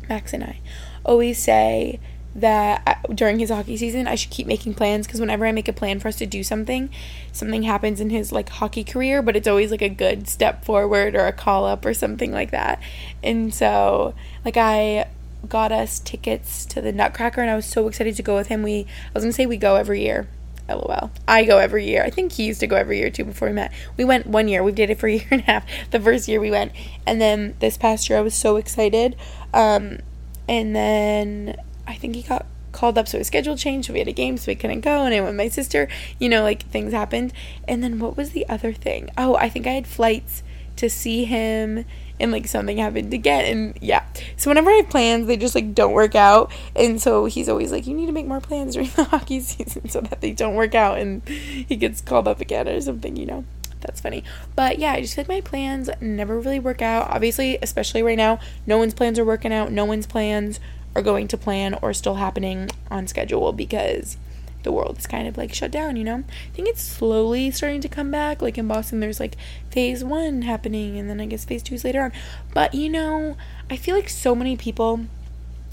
[0.09, 0.59] Max and I
[1.05, 1.99] always say
[2.35, 5.67] that I, during his hockey season, I should keep making plans because whenever I make
[5.67, 6.89] a plan for us to do something,
[7.31, 11.13] something happens in his like hockey career, but it's always like a good step forward
[11.13, 12.81] or a call up or something like that.
[13.21, 15.09] And so, like, I
[15.47, 18.63] got us tickets to the Nutcracker, and I was so excited to go with him.
[18.63, 20.27] We, I was gonna say we go every year.
[20.69, 21.11] LOL.
[21.27, 22.03] I go every year.
[22.03, 23.71] I think he used to go every year too before we met.
[23.97, 24.63] We went one year.
[24.63, 25.65] We've dated for a year and a half.
[25.91, 26.71] The first year we went,
[27.05, 29.15] and then this past year I was so excited.
[29.53, 29.99] Um,
[30.47, 33.87] and then I think he got called up, so his schedule changed.
[33.87, 35.05] So we had a game, so we couldn't go.
[35.05, 35.87] And I went with my sister.
[36.19, 37.33] You know, like things happened.
[37.67, 39.09] And then what was the other thing?
[39.17, 40.43] Oh, I think I had flights
[40.77, 41.85] to see him
[42.19, 44.05] and like something happened again and yeah.
[44.37, 47.71] So whenever i have plans they just like don't work out and so he's always
[47.71, 50.55] like you need to make more plans during the hockey season so that they don't
[50.55, 53.45] work out and he gets called up again or something you know.
[53.81, 54.23] That's funny.
[54.55, 57.09] But yeah i just feel like my plans never really work out.
[57.09, 60.59] Obviously especially right now no one's plans are working out no one's plans
[60.95, 64.17] are going to plan or still happening on schedule because
[64.63, 66.17] the world is kind of like shut down, you know?
[66.17, 68.41] I think it's slowly starting to come back.
[68.41, 69.35] Like in Boston, there's like
[69.69, 72.11] phase one happening, and then I guess phase two is later on.
[72.53, 73.37] But you know,
[73.69, 75.05] I feel like so many people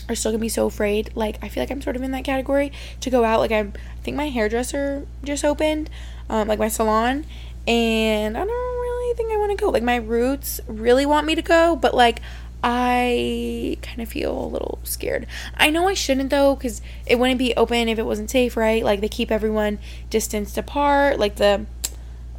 [0.08, 1.10] are still gonna be so afraid.
[1.14, 3.40] Like, I feel like I'm sort of in that category to go out.
[3.40, 5.88] Like, I'm, I think my hairdresser just opened,
[6.28, 7.24] um, like my salon,
[7.66, 9.70] and I don't really think I wanna go.
[9.70, 12.20] Like, my roots really want me to go, but like,
[12.62, 15.26] I kind of feel a little scared.
[15.56, 18.84] I know I shouldn't though, because it wouldn't be open if it wasn't safe, right?
[18.84, 19.78] Like they keep everyone
[20.10, 21.18] distanced apart.
[21.18, 21.66] Like the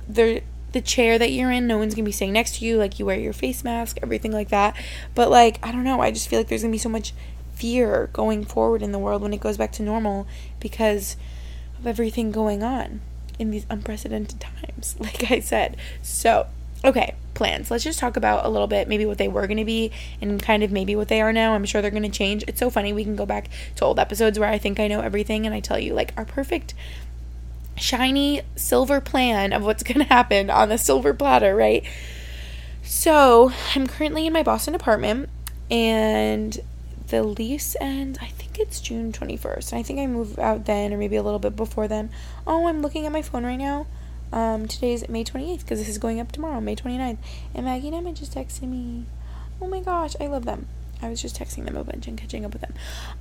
[0.07, 0.41] the
[0.73, 2.77] the chair that you're in, no one's gonna be sitting next to you.
[2.77, 4.75] Like you wear your face mask, everything like that.
[5.15, 7.13] But like I don't know, I just feel like there's gonna be so much
[7.55, 10.27] fear going forward in the world when it goes back to normal
[10.59, 11.15] because
[11.79, 13.01] of everything going on
[13.39, 14.95] in these unprecedented times.
[14.99, 16.47] Like I said, so
[16.83, 17.71] okay plans.
[17.71, 19.91] Let's just talk about a little bit maybe what they were going to be
[20.21, 21.53] and kind of maybe what they are now.
[21.53, 22.43] I'm sure they're going to change.
[22.47, 22.93] It's so funny.
[22.93, 25.59] We can go back to old episodes where I think I know everything and I
[25.59, 26.73] tell you like our perfect
[27.75, 31.83] shiny silver plan of what's going to happen on the silver platter, right?
[32.83, 35.29] So, I'm currently in my Boston apartment
[35.69, 36.59] and
[37.07, 39.71] the lease ends, I think it's June 21st.
[39.71, 42.09] And I think I move out then or maybe a little bit before then.
[42.47, 43.85] Oh, I'm looking at my phone right now.
[44.31, 47.17] Um, today's May 28th because this is going up tomorrow, May 29th.
[47.53, 49.05] And Maggie and Emma just texted me.
[49.61, 50.67] Oh my gosh, I love them.
[51.01, 52.73] I was just texting them a bunch and catching up with them.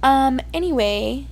[0.03, 1.27] Um, anyway,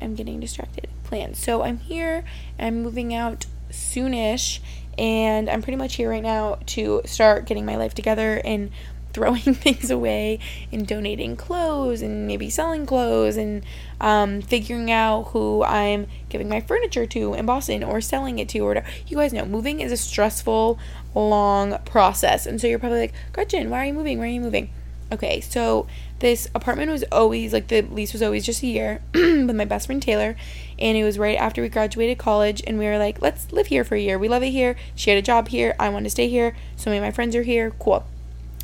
[0.00, 0.88] I'm getting distracted.
[1.04, 1.38] Plans.
[1.38, 2.24] So I'm here
[2.58, 4.60] I'm moving out soonish
[4.98, 8.70] and I'm pretty much here right now to start getting my life together and
[9.18, 10.38] throwing things away
[10.70, 13.64] and donating clothes and maybe selling clothes and
[14.00, 18.60] um, figuring out who I'm giving my furniture to in Boston or selling it to
[18.60, 18.84] or.
[19.08, 20.78] You guys know moving is a stressful,
[21.16, 22.46] long process.
[22.46, 24.18] And so you're probably like, Gretchen, why are you moving?
[24.18, 24.70] Why are you moving?
[25.10, 25.88] Okay, so
[26.20, 29.86] this apartment was always like the lease was always just a year with my best
[29.86, 30.36] friend Taylor,
[30.78, 33.84] and it was right after we graduated college, and we were like, let's live here
[33.84, 34.18] for a year.
[34.18, 34.76] We love it here.
[34.94, 35.74] She had a job here.
[35.80, 36.54] I want to stay here.
[36.76, 37.70] So many of my friends are here.
[37.78, 38.04] Cool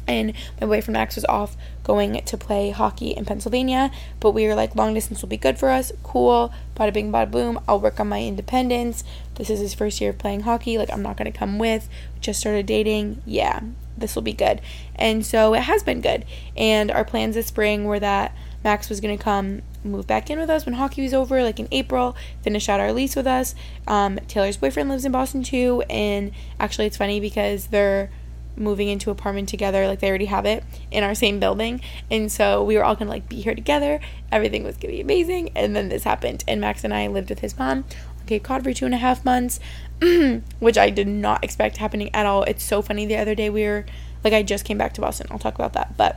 [0.06, 3.90] and my boyfriend Max was off going to play hockey in Pennsylvania.
[4.20, 5.92] But we were like, long distance will be good for us.
[6.02, 6.52] Cool.
[6.76, 7.60] Bada bing, bada boom.
[7.68, 9.04] I'll work on my independence.
[9.36, 10.78] This is his first year of playing hockey.
[10.78, 11.88] Like, I'm not going to come with.
[12.20, 13.22] Just started dating.
[13.26, 13.60] Yeah,
[13.96, 14.60] this will be good.
[14.96, 16.24] And so it has been good.
[16.56, 20.38] And our plans this spring were that Max was going to come move back in
[20.38, 23.54] with us when hockey was over, like in April, finish out our lease with us.
[23.86, 25.84] Um, Taylor's boyfriend lives in Boston too.
[25.90, 28.10] And actually, it's funny because they're
[28.56, 31.80] moving into apartment together like they already have it in our same building.
[32.10, 34.00] And so we were all gonna like be here together.
[34.30, 35.50] Everything was gonna be amazing.
[35.54, 36.44] And then this happened.
[36.46, 37.84] And max and i lived with his mom on
[38.26, 39.60] cape cod for two and a half months
[40.58, 42.42] which i did not expect happening at all.
[42.44, 43.84] It's so funny the other day we were
[44.22, 45.26] like i just came back to boston.
[45.30, 45.96] I'll talk about that.
[45.96, 46.16] But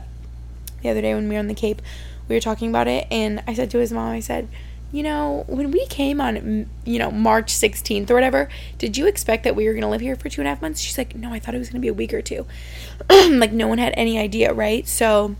[0.82, 1.82] the other day when we were on the cape
[2.28, 3.06] we were talking about it.
[3.10, 4.48] And i said to his mom i said
[4.90, 8.48] you know, when we came on, you know, March 16th or whatever,
[8.78, 10.62] did you expect that we were going to live here for two and a half
[10.62, 10.80] months?
[10.80, 12.46] She's like, no, I thought it was going to be a week or two.
[13.10, 14.88] like, no one had any idea, right?
[14.88, 15.36] So,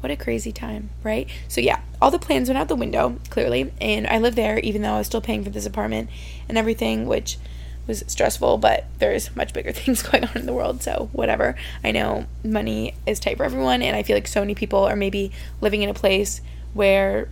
[0.00, 1.28] what a crazy time, right?
[1.48, 3.72] So, yeah, all the plans went out the window, clearly.
[3.80, 6.10] And I lived there, even though I was still paying for this apartment
[6.46, 7.38] and everything, which
[7.86, 11.56] was stressful, but there's much bigger things going on in the world, so whatever.
[11.82, 14.96] I know money is tight for everyone, and I feel like so many people are
[14.96, 16.42] maybe living in a place
[16.74, 17.28] where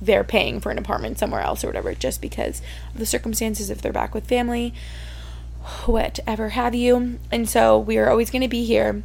[0.00, 3.82] they're paying for an apartment somewhere else or whatever, just because of the circumstances if
[3.82, 4.72] they're back with family,
[5.86, 7.18] whatever have you.
[7.30, 9.02] And so we are always going to be here.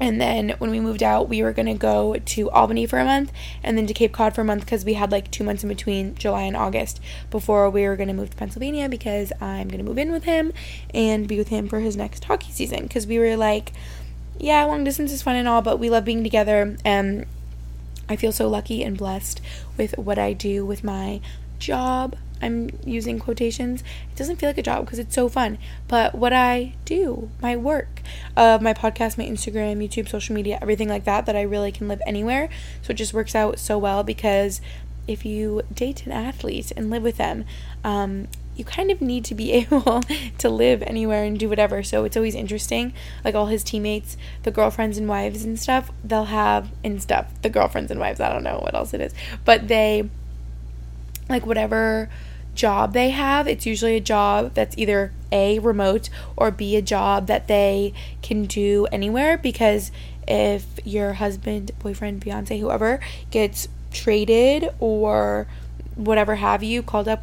[0.00, 3.04] And then when we moved out, we were going to go to Albany for a
[3.04, 3.32] month
[3.64, 5.68] and then to Cape Cod for a month because we had like two months in
[5.68, 9.78] between July and August before we were going to move to Pennsylvania because I'm going
[9.78, 10.52] to move in with him
[10.94, 12.84] and be with him for his next hockey season.
[12.84, 13.72] Because we were like,
[14.38, 16.76] yeah, long distance is fun and all, but we love being together.
[16.84, 17.26] And
[18.08, 19.40] I feel so lucky and blessed
[19.78, 21.20] with what I do with my
[21.58, 22.16] job.
[22.40, 23.80] I'm using quotations.
[23.80, 25.58] It doesn't feel like a job because it's so fun.
[25.88, 28.02] But what I do, my work,
[28.36, 31.88] uh, my podcast, my Instagram, YouTube, social media, everything like that, that I really can
[31.88, 32.48] live anywhere.
[32.82, 34.60] So it just works out so well because
[35.08, 37.44] if you date an athlete and live with them,
[37.82, 40.02] um, you kind of need to be able
[40.38, 41.82] to live anywhere and do whatever.
[41.82, 42.92] So it's always interesting.
[43.24, 47.50] Like all his teammates, the girlfriends and wives and stuff, they'll have, and stuff, the
[47.50, 50.10] girlfriends and wives, I don't know what else it is, but they,
[51.28, 52.10] like whatever
[52.54, 57.28] job they have, it's usually a job that's either A, remote, or B, a job
[57.28, 59.92] that they can do anywhere because
[60.26, 65.46] if your husband, boyfriend, fiance, whoever gets traded or
[65.94, 67.22] whatever have you, called up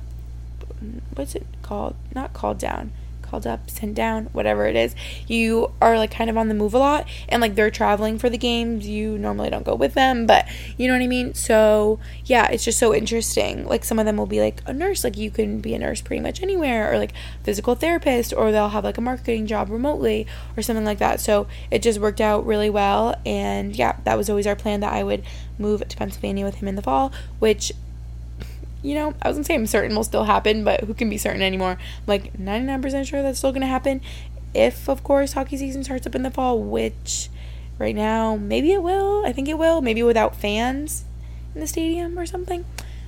[1.14, 1.96] what's it called?
[2.14, 4.96] Not called down, called up, sent down, whatever it is.
[5.28, 8.30] You are like kind of on the move a lot and like they're traveling for
[8.30, 8.88] the games.
[8.88, 11.34] You normally don't go with them, but you know what I mean?
[11.34, 13.68] So, yeah, it's just so interesting.
[13.68, 16.02] Like some of them will be like a nurse, like you can be a nurse
[16.02, 20.28] pretty much anywhere or like physical therapist or they'll have like a marketing job remotely
[20.56, 21.20] or something like that.
[21.20, 24.94] So, it just worked out really well and yeah, that was always our plan that
[24.94, 25.24] I would
[25.58, 27.72] move to Pennsylvania with him in the fall, which
[28.86, 31.18] you know, I was gonna say I'm certain will still happen, but who can be
[31.18, 31.78] certain anymore?
[32.06, 34.00] Like 99% sure that's still gonna happen.
[34.54, 37.30] If, of course, hockey season starts up in the fall, which
[37.80, 39.26] right now, maybe it will.
[39.26, 39.82] I think it will.
[39.82, 41.04] Maybe without fans
[41.56, 42.64] in the stadium or something.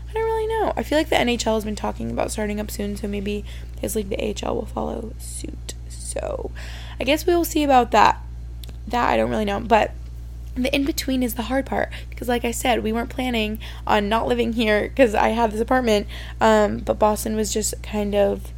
[0.09, 0.73] I don't really know.
[0.75, 3.45] I feel like the NHL has been talking about starting up soon, so maybe
[3.79, 5.75] his league, the AHL, will follow suit.
[5.89, 6.51] So
[6.99, 8.19] I guess we will see about that.
[8.87, 9.59] That I don't really know.
[9.59, 9.91] But
[10.63, 14.09] the in between is the hard part because, like I said, we weren't planning on
[14.09, 16.07] not living here because I have this apartment.
[16.39, 18.51] Um, but Boston was just kind of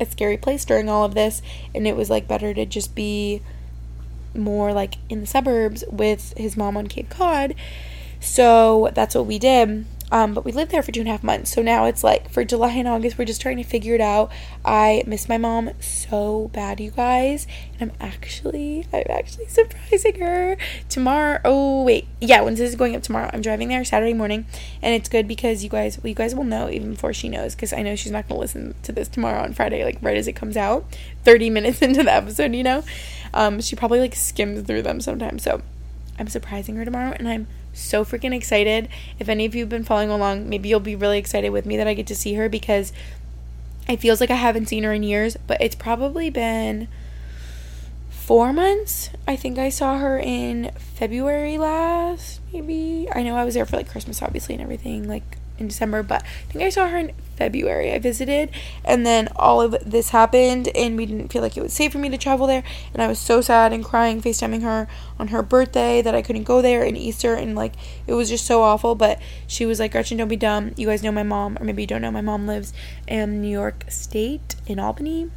[0.00, 1.42] a scary place during all of this,
[1.74, 3.42] and it was like better to just be
[4.34, 7.54] more like in the suburbs with his mom on Cape Cod.
[8.20, 9.84] So that's what we did.
[10.14, 11.52] Um, but we lived there for two and a half months.
[11.52, 14.30] So now it's like for July and August, we're just trying to figure it out.
[14.64, 17.48] I miss my mom so bad, you guys.
[17.80, 20.56] And I'm actually, I'm actually surprising her
[20.88, 21.40] tomorrow.
[21.44, 22.06] Oh, wait.
[22.20, 24.46] Yeah, when this is going up tomorrow, I'm driving there Saturday morning.
[24.80, 27.56] And it's good because you guys, well, you guys will know even before she knows
[27.56, 30.16] because I know she's not going to listen to this tomorrow on Friday, like right
[30.16, 30.86] as it comes out,
[31.24, 32.84] 30 minutes into the episode, you know?
[33.34, 35.42] Um, she probably like skims through them sometimes.
[35.42, 35.60] So
[36.20, 38.88] I'm surprising her tomorrow and I'm so freaking excited.
[39.18, 41.76] If any of you have been following along, maybe you'll be really excited with me
[41.76, 42.92] that I get to see her because
[43.88, 46.88] it feels like I haven't seen her in years, but it's probably been
[48.08, 49.10] four months.
[49.28, 53.08] I think I saw her in February last, maybe.
[53.14, 56.22] I know I was there for like Christmas, obviously, and everything, like in December, but
[56.22, 57.92] I think I saw her in February.
[57.92, 58.50] I visited,
[58.84, 61.98] and then all of this happened, and we didn't feel like it was safe for
[61.98, 62.62] me to travel there.
[62.92, 64.88] And I was so sad and crying, FaceTiming her
[65.18, 67.74] on her birthday that I couldn't go there in Easter, and like
[68.06, 68.94] it was just so awful.
[68.94, 70.72] But she was like, Gretchen, don't be dumb.
[70.76, 72.72] You guys know my mom, or maybe you don't know, my mom lives
[73.06, 75.30] in New York State in Albany.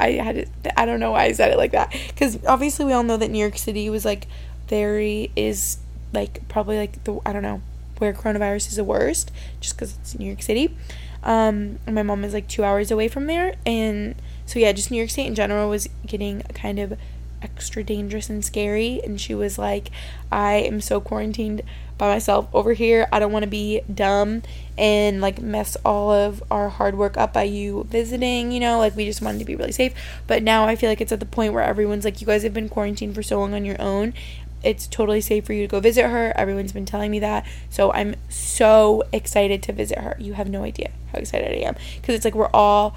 [0.00, 3.02] I had I don't know why I said it like that because obviously we all
[3.02, 4.26] know that New York City was like
[4.66, 5.78] very is
[6.12, 7.62] like probably like the I don't know
[7.98, 9.30] where coronavirus is the worst
[9.60, 10.76] just because it's New York City.
[11.22, 13.54] Um, my mom is like two hours away from there.
[13.66, 14.14] And
[14.46, 16.94] so, yeah, just New York State in general was getting kind of
[17.42, 19.00] extra dangerous and scary.
[19.04, 19.90] And she was like,
[20.30, 21.62] I am so quarantined
[21.96, 23.08] by myself over here.
[23.12, 24.42] I don't want to be dumb
[24.76, 28.94] and like mess all of our hard work up by you visiting, you know, like
[28.94, 29.92] we just wanted to be really safe.
[30.28, 32.54] But now I feel like it's at the point where everyone's like, you guys have
[32.54, 34.14] been quarantined for so long on your own
[34.62, 36.32] it's totally safe for you to go visit her.
[36.36, 37.46] Everyone's been telling me that.
[37.70, 40.16] So I'm so excited to visit her.
[40.18, 42.96] You have no idea how excited I am because it's like we're all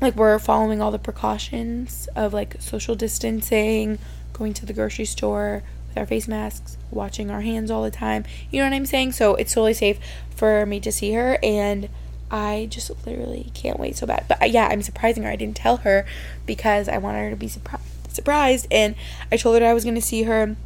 [0.00, 3.98] like we're following all the precautions of like social distancing,
[4.32, 8.24] going to the grocery store with our face masks, watching our hands all the time.
[8.50, 9.12] You know what I'm saying?
[9.12, 9.98] So it's totally safe
[10.34, 11.88] for me to see her and
[12.30, 14.24] I just literally can't wait so bad.
[14.26, 15.30] But uh, yeah, I'm surprising her.
[15.30, 16.06] I didn't tell her
[16.46, 18.94] because I wanted her to be surprised surprised and
[19.30, 20.56] I told her I was going to see her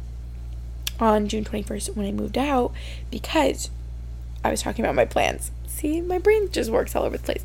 [0.99, 2.71] on June 21st when I moved out
[3.11, 3.69] because
[4.43, 5.51] I was talking about my plans.
[5.67, 7.43] See, my brain just works all over the place.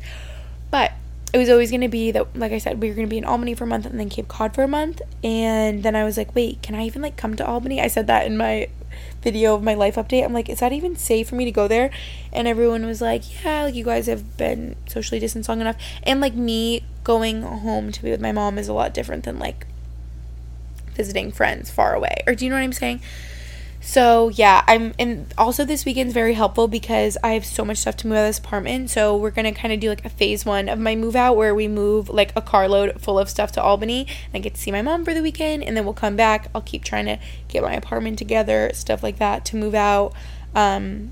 [0.71, 0.93] But
[1.33, 3.17] it was always going to be that like i said we were going to be
[3.17, 6.03] in albany for a month and then cape cod for a month and then i
[6.03, 8.67] was like wait can i even like come to albany i said that in my
[9.23, 11.67] video of my life update i'm like is that even safe for me to go
[11.67, 11.89] there
[12.31, 16.21] and everyone was like yeah like you guys have been socially distanced long enough and
[16.21, 19.65] like me going home to be with my mom is a lot different than like
[20.95, 23.01] visiting friends far away or do you know what i'm saying
[23.85, 27.97] so yeah, I'm and also this weekend's very helpful because I have so much stuff
[27.97, 28.89] to move out of this apartment.
[28.89, 31.53] So we're gonna kind of do like a phase one of my move out where
[31.53, 34.71] we move like a carload full of stuff to Albany and I get to see
[34.71, 36.49] my mom for the weekend and then we'll come back.
[36.55, 37.19] I'll keep trying to
[37.49, 40.13] get my apartment together, stuff like that to move out
[40.55, 41.11] um,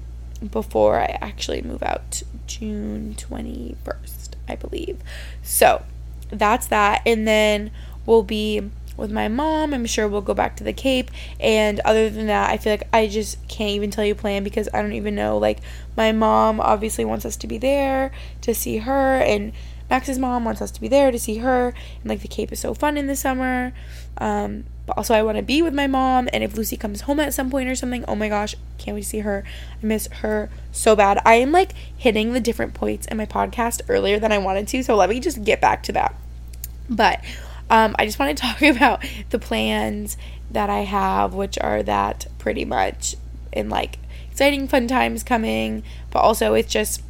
[0.50, 4.98] before I actually move out June twenty first, I believe.
[5.44, 5.84] So
[6.30, 7.72] that's that, and then
[8.06, 8.72] we'll be
[9.02, 9.74] with my mom.
[9.74, 11.12] I'm sure we'll go back to the Cape.
[11.40, 14.70] And other than that, I feel like I just can't even tell you plan because
[14.74, 15.38] I don't even know.
[15.38, 15.60] Like,
[15.98, 19.52] my mom obviously wants us to be there to see her, and
[19.90, 21.74] Max's mom wants us to be there to see her.
[22.02, 23.74] And like, the Cape is so fun in the summer.
[24.18, 26.30] Um, but also, I want to be with my mom.
[26.32, 29.04] And if Lucy comes home at some point or something, oh my gosh, can't wait
[29.04, 29.44] to see her.
[29.82, 31.20] I miss her so bad.
[31.26, 34.84] I am like hitting the different points in my podcast earlier than I wanted to.
[34.84, 36.16] So let me just get back to that.
[36.90, 37.24] But
[37.72, 40.18] um, I just want to talk about the plans
[40.52, 43.16] that I have, which are that pretty much
[43.52, 43.98] in like
[44.30, 47.02] exciting, fun times coming, but also it's just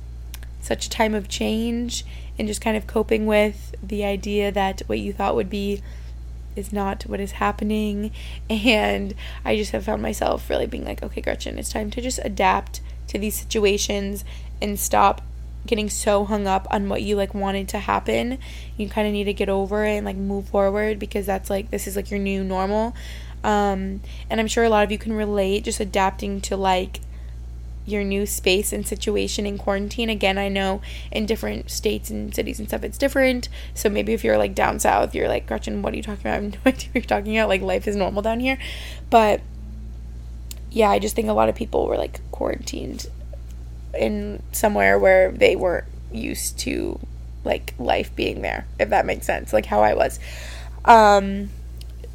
[0.62, 2.06] such a time of change
[2.38, 5.82] and just kind of coping with the idea that what you thought would be
[6.56, 8.12] is not what is happening.
[8.50, 12.20] And I just have found myself really being like, okay, Gretchen, it's time to just
[12.24, 14.24] adapt to these situations
[14.62, 15.22] and stop
[15.66, 18.40] getting so hung up on what you like wanted to happen.
[18.78, 21.72] You kind of need to get over it and like move forward because that's like
[21.72, 22.96] this is like your new normal.
[23.44, 27.00] Um, and I'm sure a lot of you can relate just adapting to like
[27.86, 30.10] your new space and situation in quarantine.
[30.10, 30.82] Again, I know
[31.12, 33.50] in different states and cities and stuff it's different.
[33.74, 36.32] So maybe if you're like down south, you're like, Gretchen, what are you talking about?
[36.32, 37.50] I have no idea what you're talking about.
[37.50, 38.58] Like life is normal down here.
[39.10, 39.42] But
[40.70, 43.08] yeah, I just think a lot of people were like quarantined
[43.98, 47.00] in somewhere where they weren't used to
[47.44, 50.20] like life being there if that makes sense like how i was.
[50.86, 51.50] Um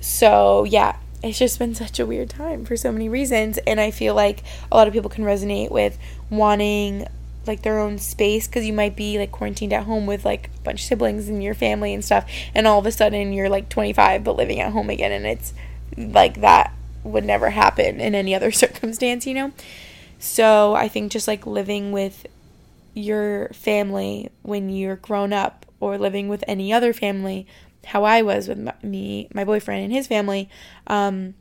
[0.00, 3.90] so yeah it's just been such a weird time for so many reasons and i
[3.90, 5.98] feel like a lot of people can resonate with
[6.30, 7.06] wanting
[7.46, 10.60] like their own space because you might be like quarantined at home with like a
[10.62, 13.68] bunch of siblings and your family and stuff and all of a sudden you're like
[13.68, 15.52] 25 but living at home again and it's
[15.96, 16.72] like that
[17.04, 19.52] would never happen in any other circumstance you know
[20.18, 22.26] so I think just like living with
[22.94, 27.46] your family when you're grown up or living with any other family,
[27.84, 30.48] how I was with me, my boyfriend and his family,
[30.86, 31.34] um,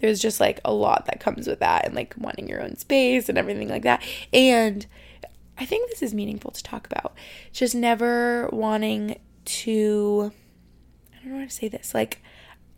[0.00, 3.28] there's just like a lot that comes with that and like wanting your own space
[3.28, 4.02] and everything like that.
[4.32, 4.86] And
[5.58, 7.14] I think this is meaningful to talk about.
[7.52, 10.32] Just never wanting to,
[11.14, 12.22] I don't know how to say this, like,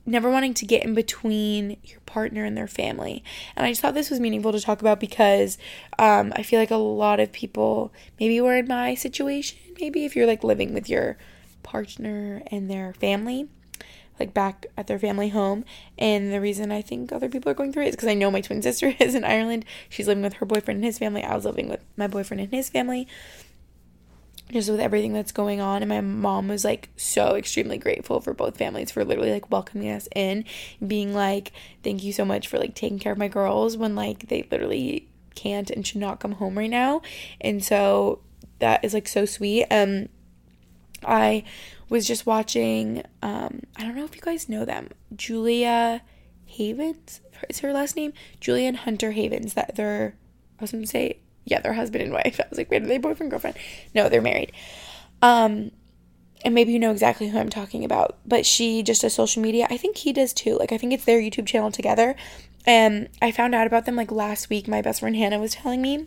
[0.05, 3.23] never wanting to get in between your partner and their family.
[3.57, 5.59] And I just thought this was meaningful to talk about because
[5.99, 9.59] um, I feel like a lot of people maybe were in my situation.
[9.81, 11.17] Maybe if you're like living with your
[11.63, 13.49] partner and their family,
[14.19, 15.65] like back at their family home.
[15.99, 18.31] And the reason I think other people are going through it is because I know
[18.31, 19.65] my twin sister is in Ireland.
[19.89, 21.23] She's living with her boyfriend and his family.
[21.23, 23.07] I was living with my boyfriend and his family
[24.53, 25.83] just with everything that's going on.
[25.83, 29.91] And my mom was like so extremely grateful for both families for literally like welcoming
[29.91, 30.45] us in
[30.87, 34.29] being like thank you so much for like taking care of my girls when like
[34.29, 37.03] they literally can't and should not come home right now.
[37.41, 38.21] And so
[38.59, 39.67] that is like so sweet.
[39.71, 40.09] Um
[41.05, 41.43] i
[41.89, 46.01] was just watching um i don't know if you guys know them julia
[46.47, 47.21] havens?
[47.49, 48.13] Is her last name?
[48.41, 50.15] Julian hunter havens that they're
[50.59, 52.41] i was gonna say yeah, they're husband and wife.
[52.45, 53.57] I was like, wait, are they boyfriend girlfriend?
[53.95, 54.53] No, they're married.
[55.21, 55.71] Um,
[56.45, 58.19] and maybe you know exactly who I'm talking about.
[58.27, 59.67] But she just does social media.
[59.71, 60.57] I think he does too.
[60.59, 62.17] Like I think it's their YouTube channel together.
[62.67, 64.69] And I found out about them like last week.
[64.69, 66.07] My best friend Hannah was telling me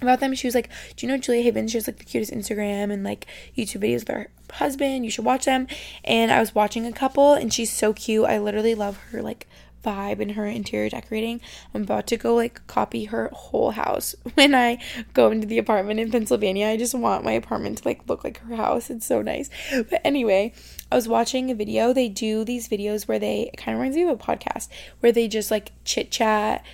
[0.00, 0.34] about them.
[0.34, 1.70] She was like, "Do you know Julia Havens?
[1.70, 3.26] She has like the cutest Instagram and like
[3.56, 5.04] YouTube videos with her husband.
[5.04, 5.68] You should watch them."
[6.04, 8.26] And I was watching a couple, and she's so cute.
[8.26, 9.46] I literally love her like
[9.84, 11.40] vibe in her interior decorating.
[11.74, 14.78] I'm about to go like copy her whole house when I
[15.14, 16.68] go into the apartment in Pennsylvania.
[16.68, 18.90] I just want my apartment to like look like her house.
[18.90, 19.50] It's so nice.
[19.70, 20.52] But anyway,
[20.90, 21.92] I was watching a video.
[21.92, 24.68] They do these videos where they kind of reminds me of a podcast
[25.00, 26.64] where they just like chit chat.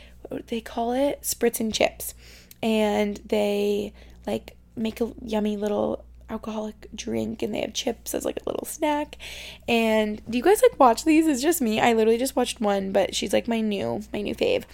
[0.48, 1.22] They call it?
[1.22, 2.14] Spritz and chips.
[2.62, 3.92] And they
[4.26, 8.66] like make a yummy little alcoholic drink and they have chips as like a little
[8.66, 9.16] snack.
[9.66, 11.26] And do you guys like watch these?
[11.26, 11.80] It's just me.
[11.80, 14.64] I literally just watched one, but she's like my new my new fave.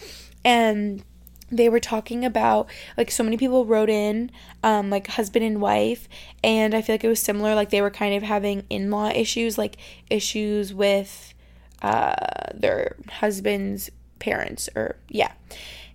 [0.45, 1.05] And
[1.51, 4.31] they were talking about like so many people wrote in
[4.63, 6.09] um like husband and wife
[6.43, 9.59] and i feel like it was similar like they were kind of having in-law issues
[9.59, 9.77] like
[10.11, 11.35] issues with
[11.83, 12.15] uh
[12.55, 15.33] their husband's parents or yeah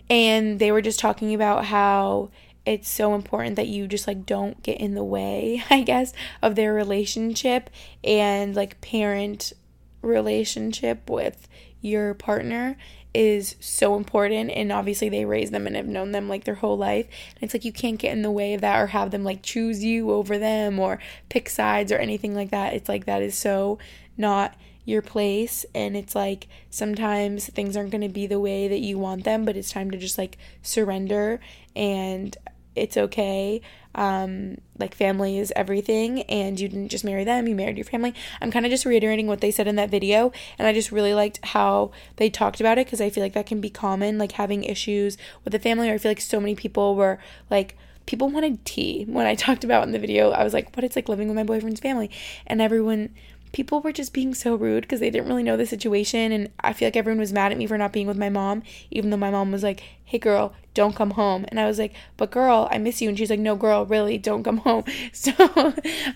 [0.09, 2.29] and they were just talking about how
[2.65, 6.55] it's so important that you just like don't get in the way i guess of
[6.55, 7.69] their relationship
[8.03, 9.53] and like parent
[10.01, 11.47] relationship with
[11.81, 12.77] your partner
[13.13, 14.51] is so important.
[14.51, 17.07] And obviously they raised them and have known them like their whole life.
[17.35, 19.41] And it's like you can't get in the way of that or have them like
[19.41, 20.99] choose you over them or
[21.29, 22.73] pick sides or anything like that.
[22.73, 23.79] It's like that is so
[24.17, 24.55] not
[24.89, 28.97] your place and it's like sometimes things aren't going to be the way that you
[28.97, 31.39] want them but it's time to just like surrender
[31.75, 32.35] and
[32.79, 33.61] it's okay.
[33.95, 38.13] Um, like family is everything, and you didn't just marry them, you married your family.
[38.41, 41.13] I'm kind of just reiterating what they said in that video, and I just really
[41.13, 44.33] liked how they talked about it because I feel like that can be common, like
[44.33, 47.19] having issues with the family, or I feel like so many people were
[47.49, 47.75] like,
[48.05, 50.31] people wanted tea when I talked about in the video.
[50.31, 52.09] I was like, what it's like living with my boyfriend's family,
[52.47, 53.13] and everyone
[53.51, 56.71] people were just being so rude because they didn't really know the situation and i
[56.71, 59.17] feel like everyone was mad at me for not being with my mom even though
[59.17, 61.45] my mom was like hey girl don't come home.
[61.49, 63.09] And i was like but girl i miss you.
[63.09, 64.85] And she's like no girl really don't come home.
[65.11, 65.31] So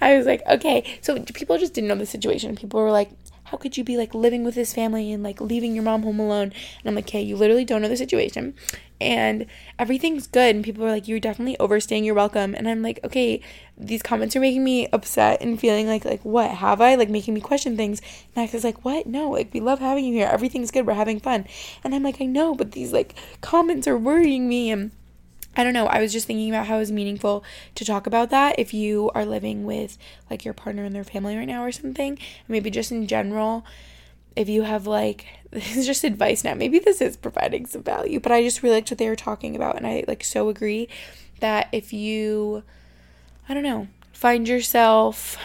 [0.01, 0.99] i was like okay.
[1.01, 2.55] So people just didn't know the situation.
[2.55, 3.11] People were like
[3.43, 6.19] how could you be like living with this family and like leaving your mom home
[6.19, 6.53] alone?
[6.79, 8.55] And i'm like hey you literally don't know the situation
[9.03, 9.45] and
[9.77, 10.55] everything's good.
[10.55, 12.55] And people are like you're definitely overstaying your welcome.
[12.55, 13.41] And i'm like okay
[13.77, 16.51] these comments are making me upset and feeling like like what?
[16.51, 16.95] Have i?
[16.95, 18.01] Like making me question things.
[18.35, 19.05] Max is like what?
[19.05, 20.29] No like we love having you here.
[20.31, 20.87] Everything's good.
[20.87, 21.45] We're having fun.
[21.83, 24.71] And i'm like i know but these like comments are worrying me.
[24.71, 24.91] And
[25.55, 25.85] I don't know.
[25.85, 27.43] I was just thinking about how it's meaningful
[27.75, 29.97] to talk about that if you are living with
[30.29, 32.17] like your partner and their family right now or something.
[32.47, 33.63] Maybe just in general,
[34.35, 36.53] if you have like this is just advice now.
[36.53, 39.55] Maybe this is providing some value, but I just really liked what they were talking
[39.55, 40.87] about and I like so agree
[41.39, 42.63] that if you
[43.47, 45.37] I don't know, find yourself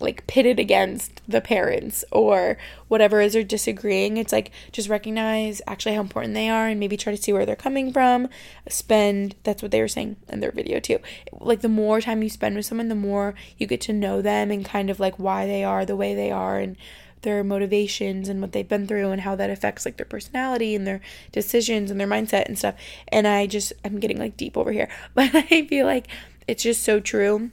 [0.00, 2.56] like pitted against the parents or
[2.88, 6.96] whatever is or disagreeing it's like just recognize actually how important they are and maybe
[6.96, 8.26] try to see where they're coming from
[8.68, 10.98] spend that's what they were saying in their video too
[11.38, 14.50] like the more time you spend with someone the more you get to know them
[14.50, 16.76] and kind of like why they are the way they are and
[17.22, 20.86] their motivations and what they've been through and how that affects like their personality and
[20.86, 21.00] their
[21.32, 22.74] decisions and their mindset and stuff.
[23.08, 24.88] And i just i'm getting like deep over here.
[25.14, 26.06] But i feel like
[26.46, 27.50] it's just so true.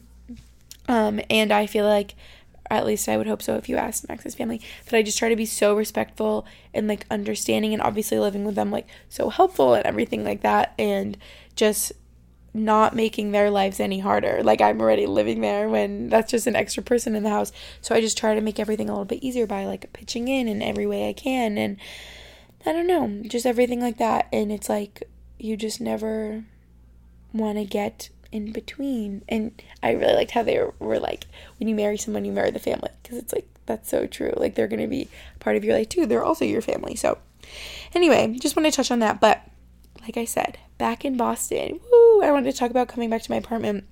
[0.87, 2.15] Um and i feel like
[2.69, 5.29] at least I would hope so if you asked Max's family, that I just try
[5.29, 9.73] to be so respectful and like understanding and obviously living with them like so helpful
[9.73, 10.73] and everything like that.
[10.77, 11.17] And
[11.55, 11.93] just
[12.53, 14.41] not making their lives any harder.
[14.43, 17.51] Like I'm already living there when that's just an extra person in the house.
[17.81, 20.47] So I just try to make everything a little bit easier by like pitching in
[20.47, 21.77] in every way I can and
[22.65, 25.03] I don't know, just everything like that and it's like
[25.37, 26.45] you just never
[27.33, 29.23] want to get in between.
[29.29, 31.25] And I really liked how they were, like,
[31.59, 32.89] when you marry someone, you marry the family.
[33.01, 34.33] Because it's like, that's so true.
[34.35, 36.05] Like, they're going to be part of your life too.
[36.05, 36.95] They're also your family.
[36.95, 37.17] So,
[37.93, 39.19] anyway, just want to touch on that.
[39.19, 39.41] But,
[40.01, 43.31] like I said, back in Boston, woo, I wanted to talk about coming back to
[43.31, 43.85] my apartment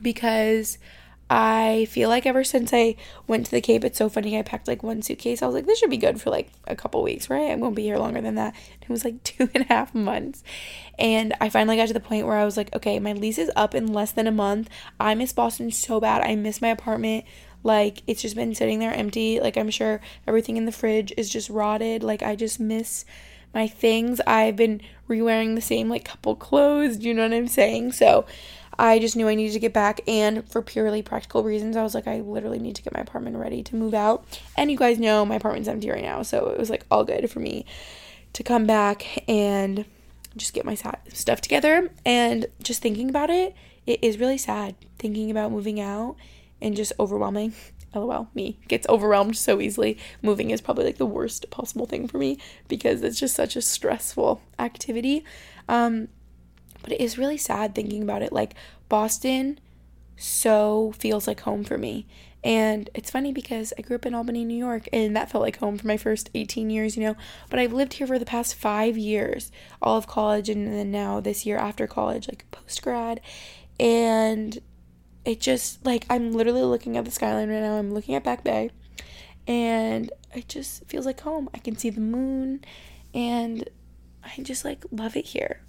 [0.00, 0.78] because
[1.34, 2.94] I feel like ever since I
[3.26, 4.38] went to the Cape, it's so funny.
[4.38, 5.40] I packed like one suitcase.
[5.40, 7.50] I was like, this should be good for like a couple weeks, right?
[7.50, 8.54] I won't be here longer than that.
[8.82, 10.44] It was like two and a half months.
[10.98, 13.50] And I finally got to the point where I was like, okay, my lease is
[13.56, 14.68] up in less than a month.
[15.00, 16.20] I miss Boston so bad.
[16.20, 17.24] I miss my apartment.
[17.62, 19.40] Like, it's just been sitting there empty.
[19.40, 22.02] Like, I'm sure everything in the fridge is just rotted.
[22.02, 23.06] Like, I just miss
[23.54, 24.20] my things.
[24.26, 24.82] I've been
[25.12, 26.96] re wearing the same like couple clothes.
[26.96, 27.92] Do you know what I'm saying?
[27.92, 28.26] So,
[28.78, 31.94] I just knew I needed to get back, and for purely practical reasons, I was
[31.94, 34.24] like, I literally need to get my apartment ready to move out.
[34.56, 37.30] And you guys know my apartment's empty right now, so it was like all good
[37.30, 37.66] for me
[38.32, 39.84] to come back and
[40.36, 41.90] just get my stuff together.
[42.06, 43.54] And just thinking about it,
[43.86, 46.16] it is really sad thinking about moving out
[46.60, 47.52] and just overwhelming.
[47.94, 49.98] LOL, me gets overwhelmed so easily.
[50.22, 52.38] Moving is probably like the worst possible thing for me
[52.68, 55.24] because it's just such a stressful activity.
[55.68, 56.08] Um,
[56.82, 58.32] but it is really sad thinking about it.
[58.32, 58.54] Like,
[58.88, 59.58] Boston
[60.16, 62.06] so feels like home for me.
[62.44, 65.58] And it's funny because I grew up in Albany, New York, and that felt like
[65.58, 67.16] home for my first 18 years, you know.
[67.48, 71.20] But I've lived here for the past five years, all of college, and then now
[71.20, 73.20] this year after college, like post grad.
[73.78, 74.60] And
[75.24, 77.76] it just, like, I'm literally looking at the skyline right now.
[77.78, 78.70] I'm looking at Back Bay,
[79.46, 81.48] and it just feels like home.
[81.54, 82.64] I can see the moon,
[83.14, 83.68] and
[84.24, 85.60] I just, like, love it here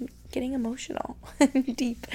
[0.00, 1.16] I'm getting emotional
[1.74, 2.06] deep.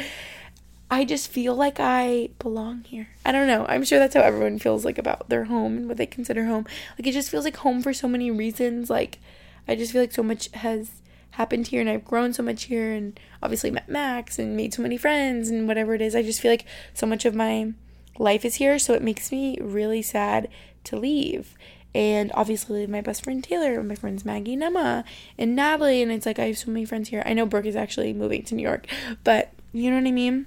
[0.91, 3.09] I just feel like I belong here.
[3.23, 3.65] I don't know.
[3.69, 6.65] I'm sure that's how everyone feels like about their home and what they consider home.
[6.97, 8.89] Like it just feels like home for so many reasons.
[8.89, 9.19] Like
[9.67, 11.01] I just feel like so much has
[11.31, 14.81] happened here and I've grown so much here and obviously met Max and made so
[14.81, 16.15] many friends and whatever it is.
[16.15, 17.73] I just feel like so much of my
[18.17, 20.49] life is here, so it makes me really sad
[20.85, 21.55] to leave.
[21.95, 25.03] And obviously, my best friend Taylor, my friends Maggie and Emma,
[25.37, 27.23] and Natalie, and it's like I have so many friends here.
[27.25, 28.85] I know Brooke is actually moving to New York,
[29.23, 30.45] but you know what I mean?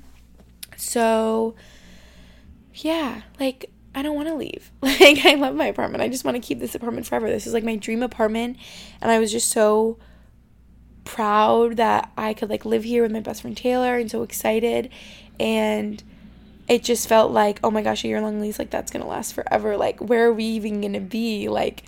[0.77, 1.57] So,
[2.75, 4.71] yeah, like I don't want to leave.
[4.83, 6.03] Like I love my apartment.
[6.03, 7.29] I just want to keep this apartment forever.
[7.29, 8.57] This is like my dream apartment,
[9.01, 9.99] and I was just so
[11.05, 14.91] proud that I could like live here with my best friend Taylor and so excited.
[15.41, 16.03] And
[16.69, 19.35] it just felt like oh my gosh a year long lease like that's gonna last
[19.35, 19.77] forever.
[19.77, 21.85] Like where are we even gonna be like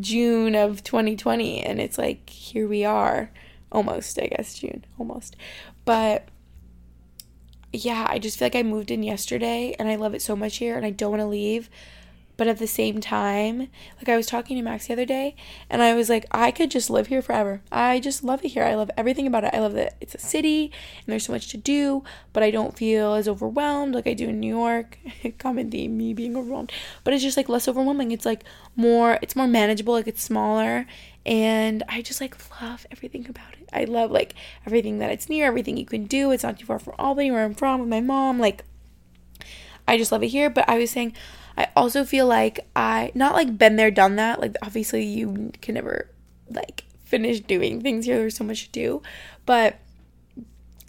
[0.00, 3.30] June of 2020 and it's like here we are.
[3.70, 4.84] Almost I guess June.
[4.98, 5.36] Almost.
[5.84, 6.28] But
[7.72, 10.56] yeah I just feel like I moved in yesterday and I love it so much
[10.56, 11.70] here and I don't want to leave
[12.42, 13.68] but at the same time,
[13.98, 15.36] like I was talking to Max the other day,
[15.70, 17.62] and I was like, I could just live here forever.
[17.70, 18.64] I just love it here.
[18.64, 19.54] I love everything about it.
[19.54, 22.76] I love that it's a city and there's so much to do, but I don't
[22.76, 24.98] feel as overwhelmed like I do in New York.
[25.38, 26.72] Common theme, me being overwhelmed.
[27.04, 28.10] But it's just like less overwhelming.
[28.10, 28.42] It's like
[28.74, 30.88] more, it's more manageable, like it's smaller.
[31.24, 33.68] And I just like love everything about it.
[33.72, 34.34] I love like
[34.66, 36.32] everything that it's near, everything you can do.
[36.32, 38.40] It's not too far from Albany, where I'm from with my mom.
[38.40, 38.64] Like,
[39.86, 40.50] I just love it here.
[40.50, 41.14] But I was saying,
[41.56, 44.40] I also feel like I not like been there, done that.
[44.40, 46.08] Like obviously you can never
[46.50, 48.18] like finish doing things here.
[48.18, 49.02] There's so much to do,
[49.46, 49.76] but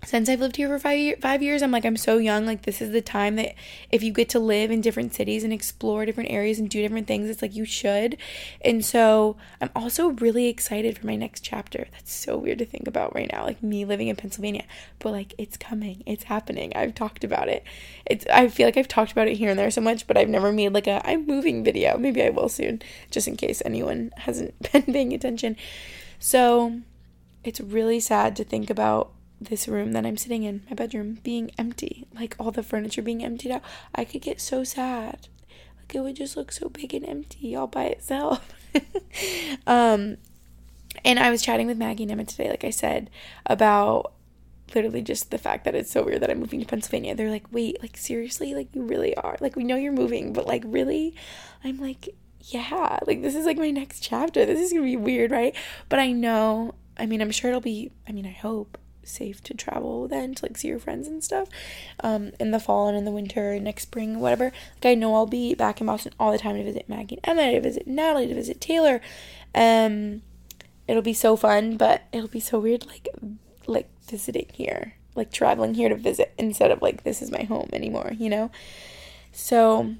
[0.05, 2.45] since I've lived here for five five years, I'm like I'm so young.
[2.45, 3.55] Like this is the time that
[3.91, 7.07] if you get to live in different cities and explore different areas and do different
[7.07, 8.17] things, it's like you should.
[8.61, 11.87] And so I'm also really excited for my next chapter.
[11.91, 14.65] That's so weird to think about right now, like me living in Pennsylvania.
[14.99, 16.73] But like it's coming, it's happening.
[16.75, 17.63] I've talked about it.
[18.05, 20.29] It's I feel like I've talked about it here and there so much, but I've
[20.29, 21.97] never made like a I'm moving video.
[21.97, 25.55] Maybe I will soon, just in case anyone hasn't been paying attention.
[26.19, 26.81] So
[27.43, 29.11] it's really sad to think about
[29.43, 33.23] this room that I'm sitting in, my bedroom, being empty, like all the furniture being
[33.23, 33.61] emptied out,
[33.93, 35.27] I could get so sad.
[35.77, 38.53] Like it would just look so big and empty all by itself.
[39.67, 40.17] um,
[41.03, 43.09] and I was chatting with Maggie and Emma today, like I said,
[43.45, 44.13] about
[44.73, 47.15] literally just the fact that it's so weird that I'm moving to Pennsylvania.
[47.15, 49.37] They're like, wait, like seriously, like you really are.
[49.39, 51.15] Like we know you're moving, but like really,
[51.63, 52.09] I'm like,
[52.41, 54.45] yeah, like this is like my next chapter.
[54.45, 55.55] This is gonna be weird, right?
[55.89, 56.75] But I know.
[56.97, 57.91] I mean, I'm sure it'll be.
[58.07, 61.49] I mean, I hope safe to travel then to like see your friends and stuff
[62.03, 64.45] um in the fall and in the winter next spring whatever.
[64.75, 67.39] Like i know i'll be back in boston all the time to visit maggie and
[67.39, 69.01] emma to visit natalie to visit taylor.
[69.55, 70.21] Um
[70.87, 73.07] it'll be so fun but it'll be so weird like
[73.67, 77.69] like visiting here like traveling here to visit instead of like this is my home
[77.73, 78.51] anymore you know?
[79.31, 79.95] So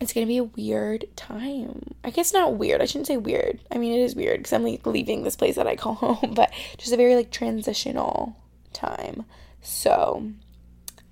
[0.00, 1.94] it's gonna be a weird time.
[2.02, 2.80] I guess not weird.
[2.80, 3.60] I shouldn't say weird.
[3.70, 6.34] I mean, it is weird because I'm like leaving this place that I call home,
[6.34, 8.36] but just a very like transitional
[8.72, 9.24] time.
[9.60, 10.32] So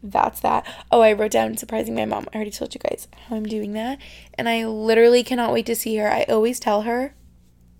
[0.02, 0.66] that's that.
[0.90, 2.28] Oh, I wrote down surprising my mom.
[2.32, 3.98] I already told you guys how I'm doing that,
[4.34, 6.10] and I literally cannot wait to see her.
[6.10, 7.14] I always tell her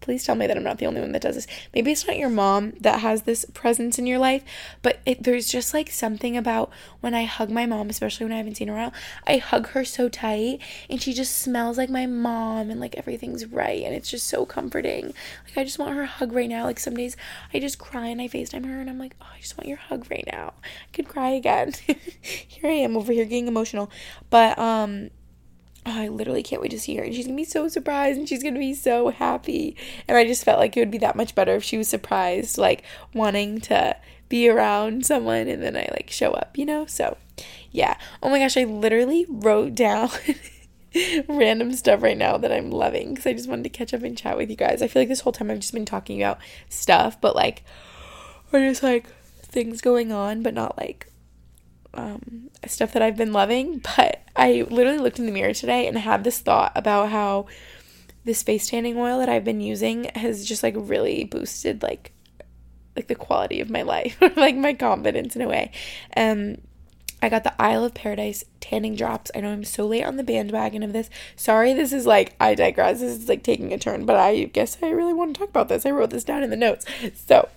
[0.01, 1.47] please tell me that I'm not the only one that does this.
[1.75, 4.43] Maybe it's not your mom that has this presence in your life,
[4.83, 6.71] but it, there's just like something about
[7.01, 8.93] when I hug my mom, especially when I haven't seen her out.
[9.27, 13.47] I hug her so tight and she just smells like my mom and like everything's
[13.47, 15.07] right and it's just so comforting.
[15.47, 16.65] Like I just want her hug right now.
[16.65, 17.17] Like some days
[17.53, 19.79] I just cry and I FaceTime her and I'm like, oh, I just want your
[19.79, 20.55] hug right now.
[20.65, 21.73] I could cry again.
[22.21, 23.91] here I am over here getting emotional.
[24.31, 25.11] But um
[25.87, 27.03] oh, I literally can't wait to see her.
[27.03, 29.77] And she's gonna be so surprised and she's gonna be so happy.
[30.07, 32.59] And I just felt like it would be that much better if she was surprised,
[32.59, 32.83] like
[33.15, 33.97] wanting to
[34.29, 36.87] be around someone and then I like show up, you know?
[36.87, 37.17] So
[37.73, 37.97] yeah.
[38.23, 40.11] Oh my gosh, I literally wrote down
[41.29, 44.17] random stuff right now that I'm loving because I just wanted to catch up and
[44.17, 44.83] chat with you guys.
[44.83, 47.63] I feel like this whole time I've just been talking about stuff, but like,
[48.53, 49.07] or just like
[49.43, 51.11] things going on, but not like
[51.99, 53.83] um, stuff that I've been loving.
[53.97, 57.47] But I literally looked in the mirror today and had this thought about how
[58.25, 62.13] this face tanning oil that I've been using has just like really boosted like
[62.95, 65.71] like the quality of my life, like my confidence in a way.
[66.17, 66.59] Um,
[67.21, 69.31] I got the Isle of Paradise tanning drops.
[69.35, 71.11] I know I'm so late on the bandwagon of this.
[71.35, 73.01] Sorry, this is like, I digress.
[73.01, 75.69] This is like taking a turn, but I guess I really want to talk about
[75.69, 75.85] this.
[75.85, 76.85] I wrote this down in the notes.
[77.27, 77.49] So,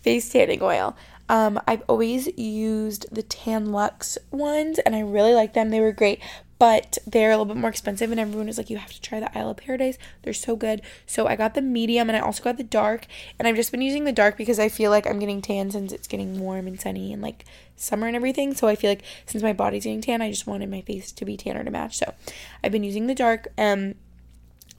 [0.00, 0.96] face tanning oil.
[1.28, 5.70] Um, I've always used the Tan-Luxe ones and I really like them.
[5.70, 6.20] They were great,
[6.58, 9.18] but they're a little bit more expensive and everyone was like you have to try
[9.18, 9.98] the Isle of Paradise.
[10.22, 10.80] They're so good.
[11.06, 13.06] So I got the medium and I also got the dark
[13.36, 15.92] and I've just been using the dark because I feel like I'm getting tan since
[15.92, 17.44] it's getting warm and sunny and like
[17.74, 18.54] summer and everything.
[18.54, 21.24] So I feel like since my body's getting tan, I just wanted my face to
[21.24, 21.96] be tanner to match.
[21.96, 22.14] So
[22.62, 23.48] I've been using the dark.
[23.58, 23.94] Um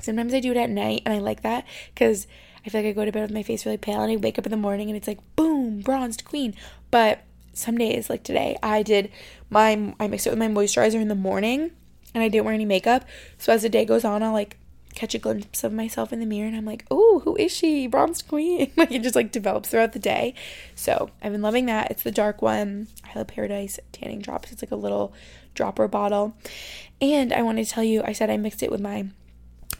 [0.02, 1.66] sometimes I do it at night and I like that
[1.96, 2.28] cuz
[2.66, 4.40] I feel like I go to bed with my face really pale and I wake
[4.40, 6.56] up in the morning and it's like boom, bronzed queen.
[6.92, 9.12] But some days like today, I did
[9.50, 11.72] my I mixed it with my moisturizer in the morning
[12.14, 13.06] and I didn't wear any makeup.
[13.38, 14.58] So as the day goes on, I'll like
[14.96, 17.88] catch a glimpse of myself in the mirror and I'm like, oh, who is she?
[17.88, 18.72] Bronzed Queen.
[18.78, 20.34] like it just like develops throughout the day.
[20.76, 21.92] So I've been loving that.
[21.92, 22.88] It's the dark one.
[23.04, 24.52] I Paradise Tanning Drops.
[24.52, 25.14] It's like a little
[25.54, 26.36] dropper bottle.
[27.02, 29.08] And I wanted to tell you, I said I mixed it with my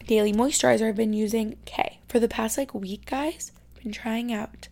[0.06, 0.90] daily moisturizer.
[0.90, 3.52] I've been using K for the past like week, guys.
[3.76, 4.68] I've been trying out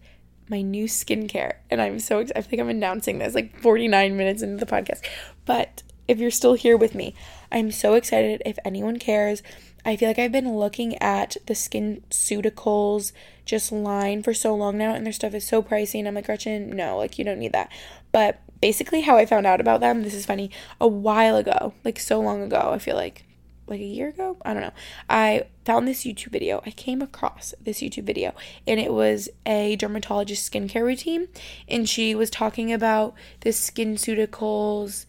[0.48, 1.56] my new skincare.
[1.72, 2.38] And I'm so excited.
[2.38, 5.04] I think I'm announcing this like 49 minutes into the podcast.
[5.44, 7.16] But if you're still here with me,
[7.52, 8.44] I'm so excited.
[8.46, 9.42] If anyone cares,
[9.84, 13.12] I feel like I've been looking at the skin SkinCeuticals
[13.44, 15.98] just line for so long now, and their stuff is so pricey.
[15.98, 17.72] And I'm like, Gretchen, no, like, you don't need that.
[18.12, 21.98] But basically, how I found out about them, this is funny, a while ago, like
[21.98, 23.26] so long ago, I feel like,
[23.68, 24.74] like a year ago, I don't know.
[25.10, 26.62] I found this YouTube video.
[26.66, 28.34] I came across this YouTube video,
[28.68, 31.28] and it was a dermatologist skincare routine,
[31.68, 35.06] and she was talking about the SkinCeuticals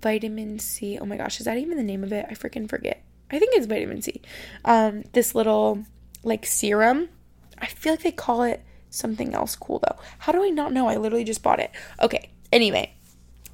[0.00, 0.98] vitamin C.
[0.98, 2.26] Oh my gosh, is that even the name of it?
[2.28, 3.02] I freaking forget.
[3.30, 4.22] I think it's vitamin C.
[4.64, 5.84] Um, this little
[6.22, 7.08] like serum.
[7.58, 10.00] I feel like they call it something else cool though.
[10.18, 10.88] How do I not know?
[10.88, 11.70] I literally just bought it.
[12.00, 12.30] Okay.
[12.50, 12.94] Anyway,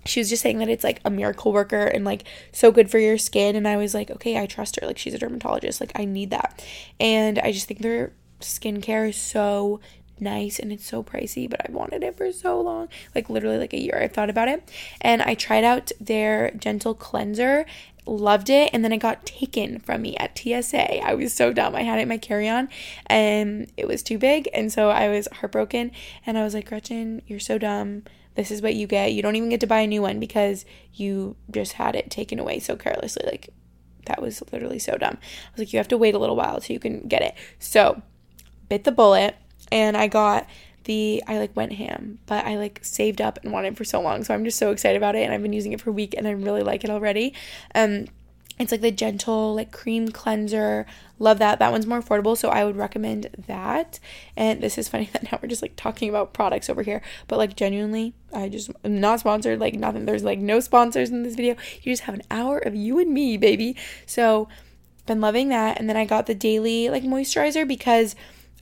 [0.06, 2.98] she was just saying that it's like a miracle worker and like so good for
[2.98, 4.86] your skin and I was like, "Okay, I trust her.
[4.86, 5.80] Like she's a dermatologist.
[5.80, 6.64] Like I need that."
[7.00, 9.80] And I just think their skincare is so
[10.20, 12.88] nice and it's so pricey, but I've wanted it for so long.
[13.14, 14.70] Like literally like a year I thought about it.
[15.00, 17.66] And I tried out their gentle cleanser
[18.06, 21.02] loved it and then it got taken from me at TSA.
[21.02, 21.74] I was so dumb.
[21.74, 22.68] I had it in my carry-on
[23.06, 25.90] and it was too big and so I was heartbroken
[26.26, 28.04] and I was like, "Gretchen, you're so dumb.
[28.34, 29.12] This is what you get.
[29.12, 32.38] You don't even get to buy a new one because you just had it taken
[32.38, 33.50] away so carelessly." Like
[34.06, 35.18] that was literally so dumb.
[35.20, 37.34] I was like, "You have to wait a little while so you can get it."
[37.58, 38.02] So,
[38.68, 39.36] bit the bullet
[39.70, 40.46] and I got
[40.84, 44.24] the I like went ham, but I like saved up and wanted for so long.
[44.24, 46.14] So I'm just so excited about it and I've been using it for a week
[46.16, 47.34] and I really like it already.
[47.74, 48.06] Um
[48.58, 50.86] it's like the gentle like cream cleanser.
[51.18, 51.58] Love that.
[51.58, 53.98] That one's more affordable, so I would recommend that.
[54.36, 57.38] And this is funny that now we're just like talking about products over here, but
[57.38, 60.04] like genuinely, I just am not sponsored, like nothing.
[60.04, 61.56] There's like no sponsors in this video.
[61.82, 63.76] You just have an hour of you and me, baby.
[64.06, 64.48] So
[65.06, 65.78] been loving that.
[65.78, 68.14] And then I got the daily like moisturizer because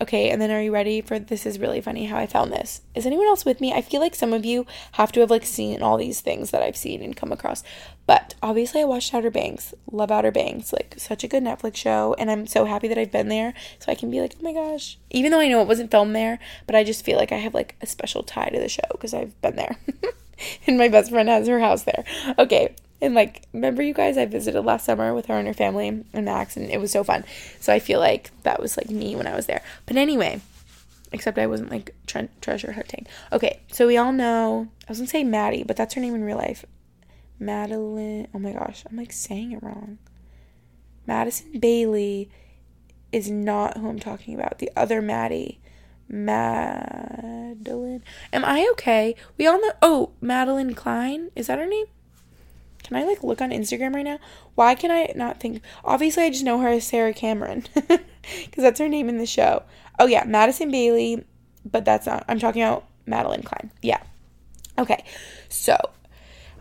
[0.03, 1.47] Okay, and then are you ready for this?
[1.47, 2.81] Is really funny how I found this.
[2.93, 3.73] Is anyone else with me?
[3.73, 6.61] I feel like some of you have to have like seen all these things that
[6.61, 7.63] I've seen and come across.
[8.05, 9.75] But obviously, I watched Outer Banks.
[9.93, 10.73] Love Outer Banks.
[10.73, 12.17] Like, such a good Netflix show.
[12.19, 13.55] And I'm so happy that I've been there.
[13.79, 14.99] So I can be like, oh my gosh.
[15.11, 17.55] Even though I know it wasn't filmed there, but I just feel like I have
[17.55, 19.77] like a special tie to the show because I've been there.
[20.67, 22.03] and my best friend has her house there.
[22.41, 25.89] Okay, and like, remember you guys, I visited last summer with her and her family
[25.89, 27.25] and Max, and it was so fun.
[27.59, 29.61] So I feel like that was like me when I was there.
[29.87, 30.41] But anyway,
[31.11, 33.09] except I wasn't like tre- treasure hunting.
[33.33, 36.23] Okay, so we all know, I was gonna say Maddie, but that's her name in
[36.23, 36.65] real life.
[37.41, 39.99] Madelyn, oh my gosh, I'm like saying it wrong.
[41.05, 42.31] Madison Bailey
[43.11, 44.61] is not who I'm talking about.
[44.61, 45.59] The other Maddie.
[46.09, 48.03] Madelyn.
[48.33, 49.17] Am I okay?
[49.37, 49.73] We all know.
[49.83, 51.31] Oh, Madelyn Cline.
[51.35, 51.87] Is that her name?
[52.93, 54.19] Can I like look on Instagram right now?
[54.55, 55.63] Why can I not think?
[55.83, 58.03] Obviously, I just know her as Sarah Cameron because
[58.59, 59.63] that's her name in the show.
[59.99, 61.25] Oh, yeah, Madison Bailey,
[61.65, 63.71] but that's not, I'm talking about Madelyn Cline.
[63.81, 64.03] Yeah.
[64.79, 65.07] Okay,
[65.49, 65.79] so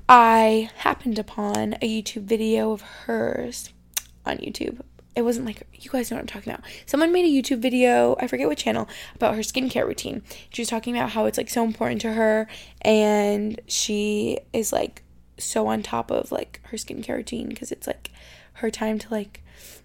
[0.08, 3.74] I happened upon a YouTube video of hers
[4.26, 4.80] on YouTube.
[5.18, 6.64] It wasn't like, you guys know what I'm talking about.
[6.86, 10.22] Someone made a YouTube video, I forget what channel, about her skincare routine.
[10.50, 12.48] She was talking about how it's like so important to her
[12.84, 15.04] and she is like
[15.42, 18.10] so on top of like her skincare routine because it's like
[18.54, 19.44] her time to like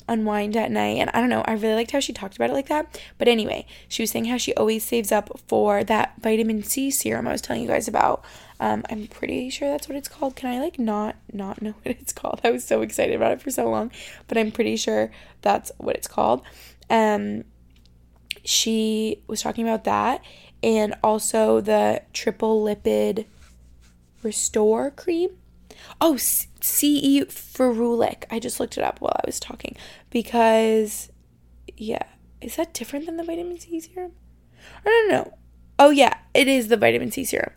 [0.09, 0.99] unwind at night.
[0.99, 3.01] And I don't know, I really liked how she talked about it like that.
[3.19, 7.27] But anyway, she was saying how she always saves up for that vitamin C serum
[7.27, 8.25] I was telling you guys about.
[8.59, 10.37] Um, I'm pretty sure that's what it's called.
[10.37, 12.41] Can I like not not know what it's called?
[12.45, 13.91] I was so excited about it for so long,
[14.29, 15.11] but I'm pretty sure
[15.43, 16.43] that's what it's called.
[16.89, 17.45] Um,
[18.45, 20.23] she was talking about that
[20.63, 23.27] and also the triple lipid
[24.23, 25.31] restore cream
[26.01, 28.25] Oh, CE ferulic.
[28.31, 29.77] I just looked it up while I was talking
[30.11, 31.11] because,
[31.77, 32.03] yeah,
[32.41, 34.13] is that different than the vitamin C serum?
[34.85, 35.35] I don't know.
[35.79, 37.53] Oh, yeah, it is the vitamin C serum,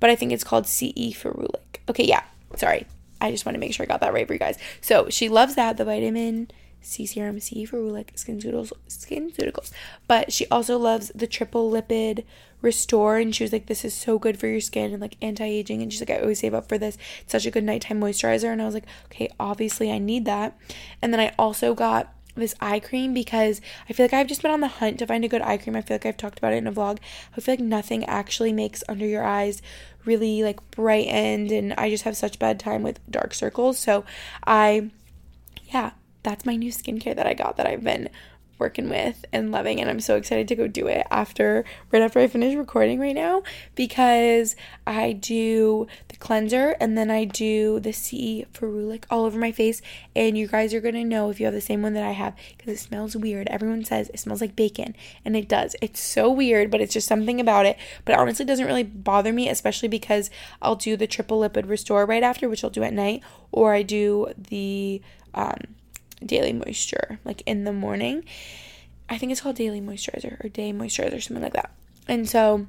[0.00, 1.80] but I think it's called CE ferulic.
[1.88, 2.24] Okay, yeah,
[2.56, 2.86] sorry.
[3.20, 4.58] I just want to make sure I got that right for you guys.
[4.80, 6.50] So she loves that, the vitamin
[6.88, 9.70] C serum, C ferulic, SkinCeuticals, SkinCeuticals.
[10.06, 12.24] But she also loves the triple lipid
[12.60, 15.80] restore and she was like this is so good for your skin and like anti-aging
[15.80, 18.50] and she's like i always save up for this it's such a good nighttime moisturizer
[18.52, 20.58] and i was like okay obviously i need that
[21.00, 24.50] and then i also got this eye cream because I feel like I've just been
[24.50, 25.74] on the hunt to find a good eye cream.
[25.74, 26.98] I feel like I've talked about it in a vlog.
[27.36, 29.60] I feel like nothing actually makes under your eyes
[30.04, 33.78] really like brightened and I just have such bad time with dark circles.
[33.78, 34.04] So
[34.46, 34.90] I
[35.66, 35.92] yeah,
[36.28, 38.10] that's my new skincare that I got that I've been
[38.58, 42.18] working with and loving and I'm so excited to go do it after right after
[42.18, 44.54] I finish recording right now because
[44.86, 49.80] I do the cleanser and then I do the C Ferulic all over my face
[50.14, 52.12] and you guys are going to know if you have the same one that I
[52.12, 53.48] have because it smells weird.
[53.48, 55.76] Everyone says it smells like bacon and it does.
[55.80, 59.32] It's so weird but it's just something about it but it honestly doesn't really bother
[59.32, 62.92] me especially because I'll do the triple lipid restore right after which I'll do at
[62.92, 65.00] night or I do the
[65.34, 65.77] um
[66.24, 68.24] daily moisture like in the morning.
[69.08, 71.70] I think it's called daily moisturizer or day moisturizer something like that.
[72.06, 72.66] And so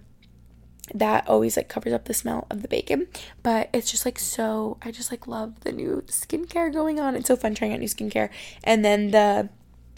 [0.93, 3.08] that always like covers up the smell of the bacon.
[3.43, 7.16] But it's just like so i just like love the new skincare going on.
[7.16, 8.30] It's so fun trying out new skincare.
[8.64, 9.50] And then the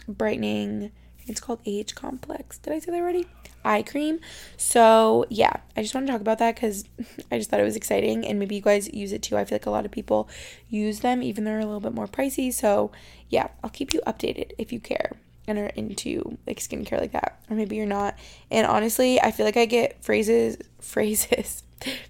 [0.07, 0.91] brightening
[1.27, 2.57] it's called age complex.
[2.57, 3.27] Did i say that already
[3.63, 4.19] eye cream
[4.57, 6.85] so yeah i just want to talk about that because
[7.31, 9.55] i just thought it was exciting and maybe you guys use it too i feel
[9.55, 10.27] like a lot of people
[10.69, 12.91] use them even though they're a little bit more pricey so
[13.31, 15.13] yeah, I'll keep you updated if you care
[15.47, 17.41] and are into like skincare like that.
[17.49, 18.19] Or maybe you're not.
[18.51, 21.63] And honestly, I feel like I get phrases phrases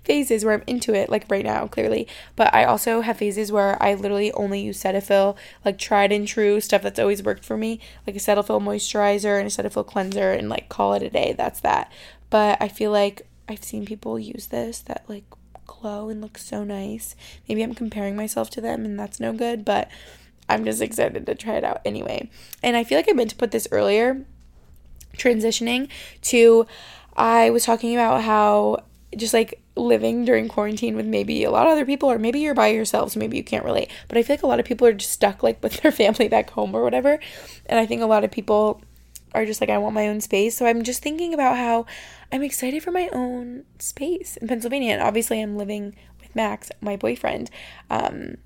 [0.04, 2.08] phases where I'm into it, like right now, clearly.
[2.36, 6.62] But I also have phases where I literally only use Cetaphil, like tried and true
[6.62, 10.50] stuff that's always worked for me, like a Cetaphil moisturizer and a Cetaphil cleanser, and
[10.50, 11.34] like call it a day.
[11.38, 11.92] That's that.
[12.30, 15.26] But I feel like I've seen people use this that like
[15.66, 17.16] glow and look so nice.
[17.48, 19.66] Maybe I'm comparing myself to them, and that's no good.
[19.66, 19.90] But
[20.50, 22.30] I'm just excited to try it out anyway.
[22.62, 24.26] And I feel like I meant to put this earlier,
[25.18, 25.88] transitioning
[26.24, 26.68] to
[27.16, 28.84] I was talking about how
[29.18, 32.54] just like living during quarantine with maybe a lot of other people or maybe you're
[32.54, 33.90] by yourself so maybe you can't relate.
[34.08, 36.28] But i feel like a lot of people are just stuck like with their family
[36.28, 37.20] back home or whatever.
[37.66, 38.82] And i think a lot of people
[39.34, 40.58] are just like i want my own space.
[40.58, 41.86] So i'm just thinking about how
[42.32, 44.94] i'm excited for my own space in pennsylvania.
[44.94, 47.50] And obviously i'm living with max my boyfriend.
[47.90, 48.38] Um,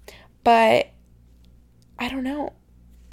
[0.43, 0.91] but
[1.97, 2.53] I don't know.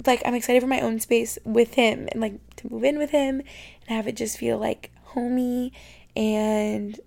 [0.05, 3.11] Like I'm excited for my own space with him and like to move in with
[3.11, 5.71] him and have it just feel like homey
[6.15, 6.99] and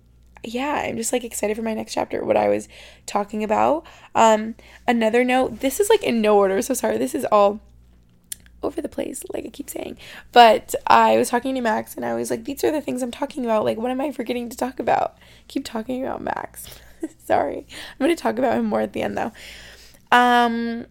[0.43, 2.67] yeah, I'm just like excited for my next chapter, what I was
[3.05, 3.85] talking about.
[4.15, 4.55] Um
[4.87, 6.97] another note, this is like in no order, so sorry.
[6.97, 7.61] This is all
[8.63, 9.97] over the place, like I keep saying.
[10.31, 13.11] But I was talking to Max and I was like, these are the things I'm
[13.11, 13.63] talking about.
[13.63, 15.17] Like, what am I forgetting to talk about?
[15.47, 16.79] keep talking about Max.
[17.25, 17.65] Sorry.
[17.99, 19.31] I'm to talk about him more at the end though.
[20.11, 20.85] Um,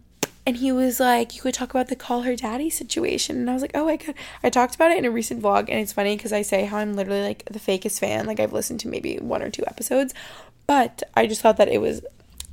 [0.47, 3.53] and he was like, "You could talk about the call her daddy situation." And I
[3.53, 5.93] was like, "Oh, I could." I talked about it in a recent vlog, and it's
[5.93, 8.27] funny because I say how I'm literally like the fakest fan.
[8.27, 10.15] Like I've listened to maybe one or two episodes,
[10.67, 12.03] but I just thought that it was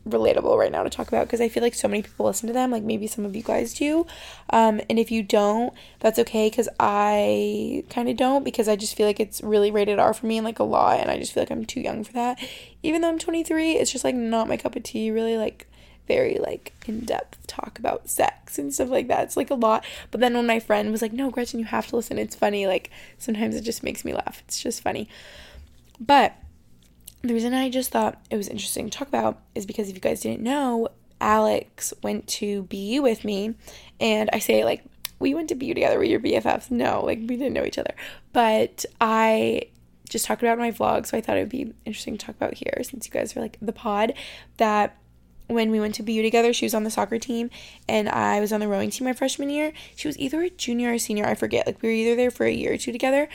[0.09, 2.53] relatable right now to talk about because I feel like so many people listen to
[2.53, 2.71] them.
[2.71, 4.07] Like maybe some of you guys do,
[4.49, 8.95] um, and if you don't, that's okay because I kind of don't because I just
[8.95, 11.31] feel like it's really rated R for me and like a lot, and I just
[11.31, 12.39] feel like I'm too young for that.
[12.81, 15.11] Even though I'm 23, it's just like not my cup of tea.
[15.11, 15.67] Really like
[16.07, 19.23] very like in depth talk about sex and stuff like that.
[19.23, 19.85] It's like a lot.
[20.11, 22.17] But then when my friend was like, "No, Gretchen, you have to listen.
[22.17, 24.41] It's funny." Like sometimes it just makes me laugh.
[24.45, 25.07] It's just funny.
[25.99, 26.35] But
[27.21, 30.01] the reason I just thought it was interesting to talk about is because if you
[30.01, 30.89] guys didn't know,
[31.21, 33.55] Alex went to BU with me,
[33.99, 34.83] and I say like
[35.19, 35.97] we went to BU together.
[35.97, 36.69] We're your BFFs.
[36.69, 37.95] No, like we didn't know each other,
[38.33, 39.63] but I
[40.09, 42.55] just talked about my vlog, so I thought it would be interesting to talk about
[42.55, 44.13] here since you guys are like the pod
[44.57, 44.97] that
[45.47, 47.49] when we went to BU together, she was on the soccer team
[47.87, 49.73] and I was on the rowing team my freshman year.
[49.95, 51.67] She was either a junior or a senior, I forget.
[51.67, 53.27] Like we were either there for a year or two together.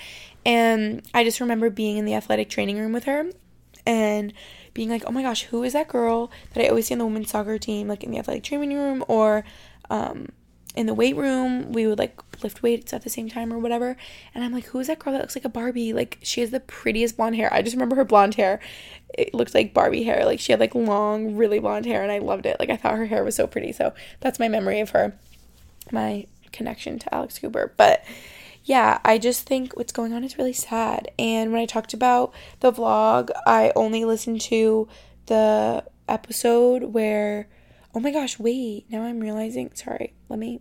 [0.44, 3.30] And I just remember being in the athletic training room with her
[3.86, 4.32] and
[4.74, 7.04] being like, oh my gosh, who is that girl that I always see on the
[7.04, 9.44] women's soccer team, like in the athletic training room or
[9.90, 10.28] um,
[10.79, 13.97] in the weight room, we would like lift weights at the same time or whatever.
[14.33, 15.93] And I'm like, who is that girl that looks like a Barbie?
[15.93, 17.53] Like, she has the prettiest blonde hair.
[17.53, 18.61] I just remember her blonde hair.
[19.12, 20.24] It looked like Barbie hair.
[20.24, 22.59] Like, she had like long, really blonde hair, and I loved it.
[22.61, 23.72] Like, I thought her hair was so pretty.
[23.72, 25.18] So, that's my memory of her,
[25.91, 27.74] my connection to Alex Cooper.
[27.76, 28.05] But
[28.62, 31.11] yeah, I just think what's going on is really sad.
[31.18, 34.87] And when I talked about the vlog, I only listened to
[35.26, 37.49] the episode where
[37.95, 38.87] Oh my gosh, wait.
[38.91, 39.72] Now I'm realizing.
[39.74, 40.61] Sorry, let me.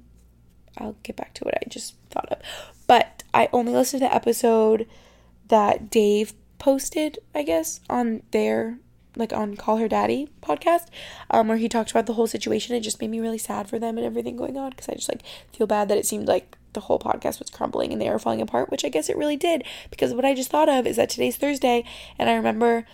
[0.80, 2.40] I'll get back to what I just thought of.
[2.88, 4.88] But I only listened to the episode
[5.50, 8.80] that Dave posted, I guess, on their
[9.16, 10.88] like on Call Her Daddy podcast,
[11.32, 12.76] um, where he talked about the whole situation.
[12.76, 15.10] It just made me really sad for them and everything going on because I just
[15.10, 18.20] like feel bad that it seemed like the whole podcast was crumbling and they were
[18.20, 20.98] falling apart, which I guess it really did because what I just thought of is
[20.98, 21.84] that today's Thursday
[22.20, 22.86] and I remember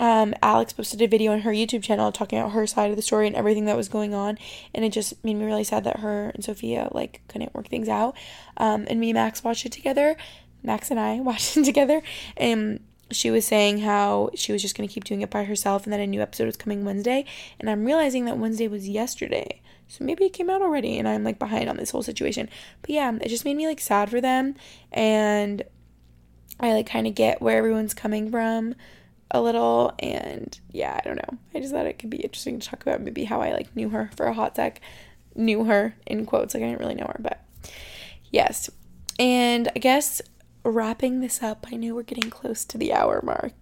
[0.00, 3.02] um, Alex posted a video on her YouTube channel talking about her side of the
[3.02, 4.38] story and everything that was going on,
[4.74, 7.86] and it just made me really sad that her and Sofia like couldn't work things
[7.86, 8.16] out.
[8.56, 10.16] Um, and me and Max watched it together.
[10.62, 12.02] Max and I watched it together,
[12.38, 12.80] and
[13.10, 16.00] she was saying how she was just gonna keep doing it by herself, and that
[16.00, 17.26] a new episode was coming Wednesday.
[17.60, 21.24] And I'm realizing that Wednesday was yesterday, so maybe it came out already, and I'm
[21.24, 22.48] like behind on this whole situation.
[22.80, 24.54] But yeah, it just made me like sad for them,
[24.92, 25.62] and
[26.58, 28.76] I like kind of get where everyone's coming from
[29.30, 31.38] a little and yeah i don't know.
[31.54, 33.90] I just thought it could be interesting to talk about maybe how i like knew
[33.90, 34.80] her for a hot sec.
[35.34, 37.44] Knew her in quotes like i didn't really know her but
[38.30, 38.70] yes.
[39.18, 40.20] And i guess
[40.64, 43.54] wrapping this up i know we're getting close to the hour mark.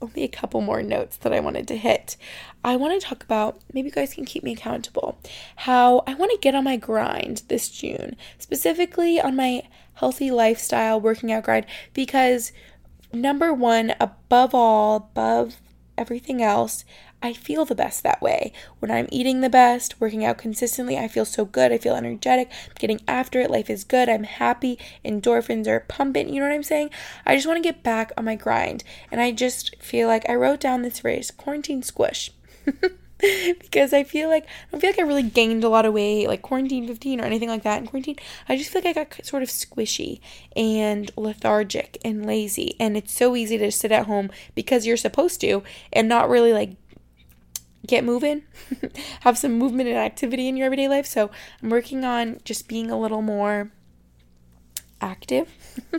[0.00, 2.16] Only a couple more notes that i wanted to hit.
[2.64, 5.18] I want to talk about maybe you guys can keep me accountable
[5.56, 9.62] how i want to get on my grind this june specifically on my
[9.94, 12.52] healthy lifestyle working out grind because
[13.12, 15.60] number one, above all, above
[15.96, 16.84] everything else,
[17.22, 18.52] I feel the best that way.
[18.80, 21.70] When I'm eating the best, working out consistently, I feel so good.
[21.70, 22.50] I feel energetic.
[22.50, 23.50] I'm getting after it.
[23.50, 24.08] Life is good.
[24.08, 24.78] I'm happy.
[25.04, 26.28] Endorphins are pumping.
[26.28, 26.90] You know what I'm saying?
[27.24, 28.82] I just want to get back on my grind.
[29.10, 32.32] And I just feel like I wrote down this phrase quarantine squish.
[33.60, 36.28] because I feel like I don't feel like I really gained a lot of weight,
[36.28, 38.16] like quarantine 15 or anything like that in quarantine.
[38.48, 40.20] I just feel like I got sort of squishy
[40.56, 42.74] and lethargic and lazy.
[42.80, 45.62] And it's so easy to sit at home because you're supposed to
[45.92, 46.76] and not really like
[47.86, 48.42] get moving,
[49.20, 51.06] have some movement and activity in your everyday life.
[51.06, 51.30] So
[51.62, 53.70] I'm working on just being a little more
[55.00, 55.48] active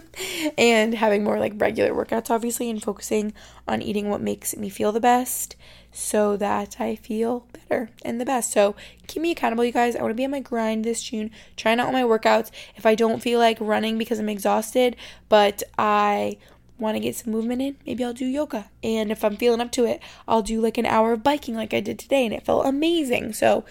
[0.58, 3.34] and having more like regular workouts obviously and focusing
[3.68, 5.58] on eating what makes me feel the best
[5.94, 8.52] so that I feel better and the best.
[8.52, 8.76] So
[9.08, 9.96] keep me accountable, you guys.
[9.96, 12.52] I want to be on my grind this June, trying out all my workouts.
[12.76, 14.96] If I don't feel like running because I'm exhausted,
[15.30, 16.38] but I
[16.80, 18.70] want to get some movement in, maybe I'll do yoga.
[18.82, 21.74] And if I'm feeling up to it, I'll do like an hour of biking like
[21.74, 23.34] I did today, and it felt amazing.
[23.34, 23.64] So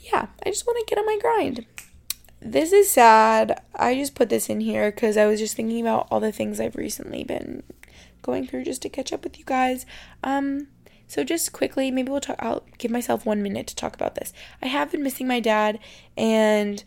[0.00, 1.66] yeah, I just want to get on my grind.
[2.40, 3.60] This is sad.
[3.74, 6.58] I just put this in here because I was just thinking about all the things
[6.58, 7.62] I've recently been
[8.22, 9.84] going through just to catch up with you guys.
[10.22, 10.68] Um,
[11.10, 12.36] so just quickly, maybe we'll talk.
[12.38, 14.32] I'll give myself one minute to talk about this.
[14.62, 15.80] I have been missing my dad,
[16.16, 16.84] and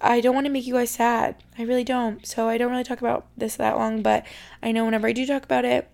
[0.00, 1.36] I don't want to make you guys sad.
[1.56, 2.26] I really don't.
[2.26, 4.26] So I don't really talk about this that long, but
[4.60, 5.88] I know whenever I do talk about it,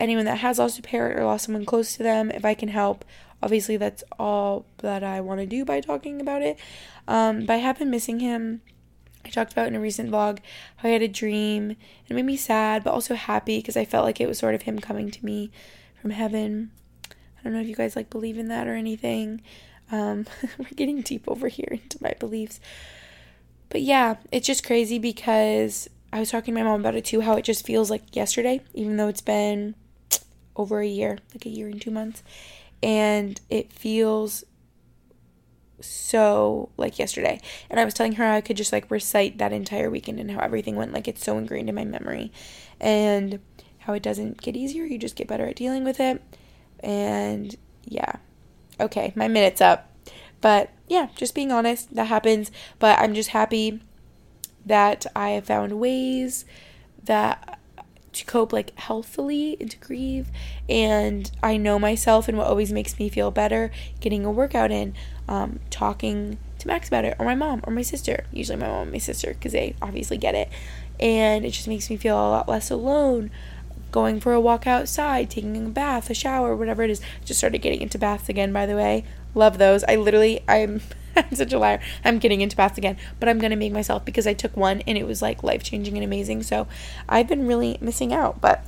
[0.00, 2.70] anyone that has lost a parent or lost someone close to them, if I can
[2.70, 3.04] help,
[3.42, 6.58] obviously that's all that I want to do by talking about it.
[7.06, 8.62] Um, but I have been missing him.
[9.26, 10.38] I talked about in a recent vlog
[10.76, 11.72] how I had a dream.
[12.08, 14.62] It made me sad, but also happy because I felt like it was sort of
[14.62, 15.50] him coming to me
[16.00, 16.70] from heaven.
[17.10, 19.42] I don't know if you guys like believe in that or anything.
[19.90, 20.26] Um,
[20.58, 22.60] we're getting deep over here into my beliefs.
[23.68, 27.20] But yeah, it's just crazy because I was talking to my mom about it too,
[27.20, 29.74] how it just feels like yesterday, even though it's been
[30.56, 32.22] over a year, like a year and two months.
[32.82, 34.44] And it feels
[35.80, 37.40] so like yesterday.
[37.70, 40.40] And I was telling her I could just like recite that entire weekend and how
[40.40, 40.92] everything went.
[40.92, 42.32] Like it's so ingrained in my memory.
[42.80, 43.40] And
[43.88, 46.22] how it doesn't get easier, you just get better at dealing with it.
[46.80, 48.16] And yeah.
[48.78, 49.90] Okay, my minute's up.
[50.42, 52.52] But yeah, just being honest, that happens.
[52.78, 53.80] But I'm just happy
[54.66, 56.44] that I have found ways
[57.02, 57.58] that
[58.12, 60.28] to cope like healthily and to grieve
[60.68, 63.70] and i know myself and what always makes me feel better
[64.00, 64.94] getting a workout in
[65.28, 68.84] um, talking to max about it or my mom or my sister usually my mom
[68.84, 70.48] and my sister because they obviously get it
[70.98, 73.30] and it just makes me feel a lot less alone
[73.90, 77.00] going for a walk outside, taking a bath, a shower, whatever it is.
[77.24, 79.04] Just started getting into baths again, by the way.
[79.34, 79.84] Love those.
[79.84, 80.80] I literally, I'm,
[81.16, 81.80] I'm such a liar.
[82.04, 84.82] I'm getting into baths again, but I'm going to make myself because I took one
[84.86, 86.42] and it was like life changing and amazing.
[86.42, 86.66] So
[87.08, 88.64] I've been really missing out, but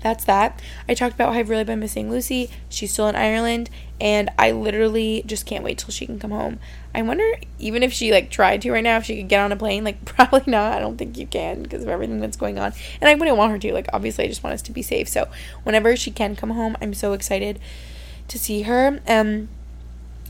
[0.00, 0.60] that's that.
[0.88, 2.50] I talked about how I've really been missing Lucy.
[2.68, 3.70] She's still in Ireland,
[4.00, 6.60] and I literally just can't wait till she can come home.
[6.94, 7.24] I wonder
[7.58, 9.84] even if she like tried to right now if she could get on a plane.
[9.84, 10.72] Like probably not.
[10.72, 12.72] I don't think you can because of everything that's going on.
[13.00, 13.72] And I wouldn't want her to.
[13.72, 15.08] Like obviously I just want us to be safe.
[15.08, 15.28] So
[15.64, 17.58] whenever she can come home, I'm so excited
[18.28, 19.00] to see her.
[19.06, 19.48] Um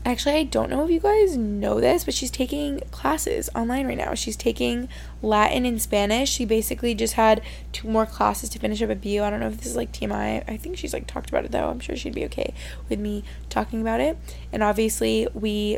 [0.09, 3.95] Actually, I don't know if you guys know this, but she's taking classes online right
[3.95, 4.15] now.
[4.15, 4.89] She's taking
[5.21, 6.31] Latin and Spanish.
[6.31, 7.43] She basically just had
[7.73, 9.21] two more classes to finish up at BU.
[9.21, 10.43] I don't know if this is like TMI.
[10.47, 11.69] I think she's like talked about it though.
[11.69, 12.55] I'm sure she'd be okay
[12.89, 14.17] with me talking about it.
[14.51, 15.77] And obviously, we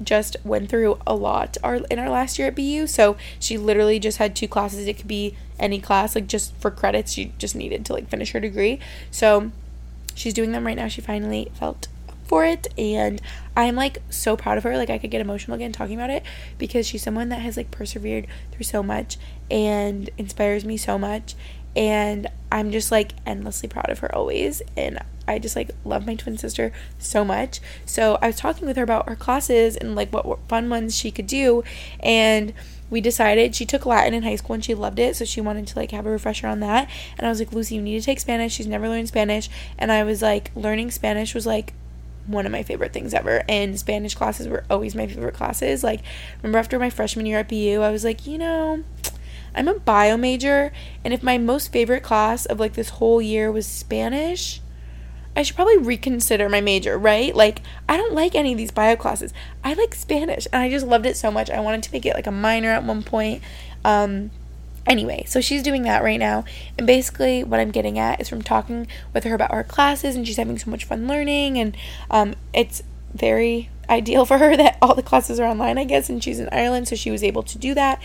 [0.00, 2.86] just went through a lot our in our last year at BU.
[2.86, 4.86] So she literally just had two classes.
[4.86, 7.10] It could be any class, like just for credits.
[7.10, 8.78] She just needed to like finish her degree.
[9.10, 9.50] So
[10.14, 10.86] she's doing them right now.
[10.86, 11.88] She finally felt
[12.26, 13.20] for it and
[13.56, 14.76] I'm like so proud of her.
[14.76, 16.22] Like I could get emotional again talking about it
[16.58, 19.16] because she's someone that has like persevered through so much
[19.50, 21.34] and inspires me so much
[21.76, 24.62] And I'm just like endlessly proud of her always.
[24.76, 24.98] And
[25.28, 27.60] I just like love my twin sister so much.
[27.84, 31.10] So I was talking with her about her classes and like what fun ones she
[31.10, 31.62] could do.
[32.00, 32.54] And
[32.88, 35.66] we decided she took Latin in high school and she loved it, so she wanted
[35.66, 36.88] to like have a refresher on that.
[37.18, 38.52] And I was like, Lucy, you need to take Spanish.
[38.54, 39.50] She's never learned Spanish.
[39.76, 41.74] And I was like, learning Spanish was like
[42.26, 43.42] one of my favorite things ever.
[43.48, 45.82] And Spanish classes were always my favorite classes.
[45.84, 46.02] Like,
[46.42, 48.84] remember after my freshman year at BU, I was like, you know,
[49.54, 50.70] I'm a bio major,
[51.02, 54.60] and if my most favorite class of like this whole year was Spanish,
[55.34, 57.34] I should probably reconsider my major, right?
[57.34, 59.32] Like, I don't like any of these bio classes.
[59.64, 61.50] I like Spanish, and I just loved it so much.
[61.50, 63.42] I wanted to make it like a minor at one point.
[63.84, 64.30] Um,
[64.86, 66.44] anyway, so she's doing that right now.
[66.78, 70.26] And basically, what I'm getting at is from talking with her about her classes, and
[70.26, 71.76] she's having so much fun learning, and
[72.10, 72.82] um, it's
[73.14, 76.48] very ideal for her that all the classes are online, I guess, and she's in
[76.52, 78.02] Ireland, so she was able to do that.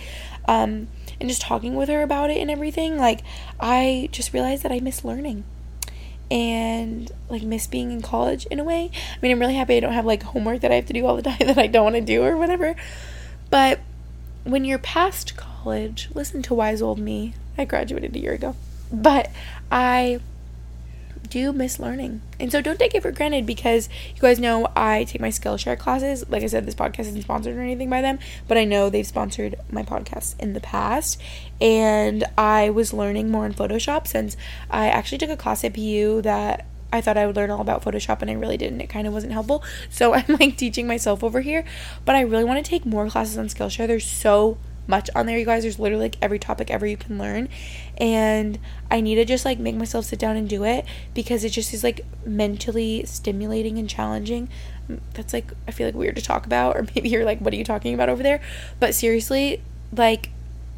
[0.48, 0.88] Um,
[1.20, 3.22] and just talking with her about it and everything, like,
[3.60, 5.44] I just realized that I miss learning
[6.32, 8.90] and like miss being in college in a way.
[8.94, 11.06] I mean, I'm really happy I don't have like homework that I have to do
[11.06, 12.76] all the time that I don't want to do or whatever.
[13.50, 13.82] But
[14.44, 17.34] when you're past college, listen to wise old me.
[17.58, 18.56] I graduated a year ago.
[18.92, 19.32] But
[19.72, 20.20] I
[21.30, 22.22] do miss learning.
[22.40, 25.80] And so don't take it for granted because you guys know I take my Skillshare
[25.80, 26.30] classes.
[26.30, 29.08] Like I said, this podcast isn't sponsored or anything by them, but I know they've
[29.08, 31.22] sponsored my podcast in the past.
[31.60, 34.36] And I was learning more in Photoshop since
[34.70, 37.84] I actually took a class at BU that I thought I would learn all about
[37.84, 38.82] Photoshop and I really didn't.
[38.82, 39.64] It kind of wasn't helpful.
[39.90, 41.64] So I'm like teaching myself over here.
[42.06, 43.88] But I really want to take more classes on Skillshare.
[43.88, 45.64] There's so much on there, you guys.
[45.64, 47.50] There's literally like every topic ever you can learn.
[47.98, 51.50] And I need to just like make myself sit down and do it because it
[51.50, 54.50] just is like mentally stimulating and challenging.
[55.14, 57.58] That's like, I feel like weird to talk about, or maybe you're like, what are
[57.58, 58.42] you talking about over there?
[58.80, 59.62] But seriously,
[59.96, 60.30] like,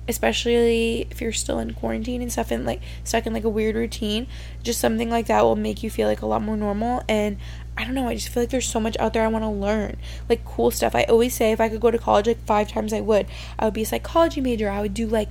[0.07, 3.75] especially if you're still in quarantine and stuff and like stuck in like a weird
[3.75, 4.27] routine,
[4.61, 7.03] just something like that will make you feel like a lot more normal.
[7.07, 7.37] And
[7.77, 9.49] I don't know, I just feel like there's so much out there I want to
[9.49, 9.97] learn.
[10.27, 10.93] Like cool stuff.
[10.93, 13.27] I always say if I could go to college like five times I would.
[13.57, 14.69] I would be a psychology major.
[14.69, 15.29] I would do like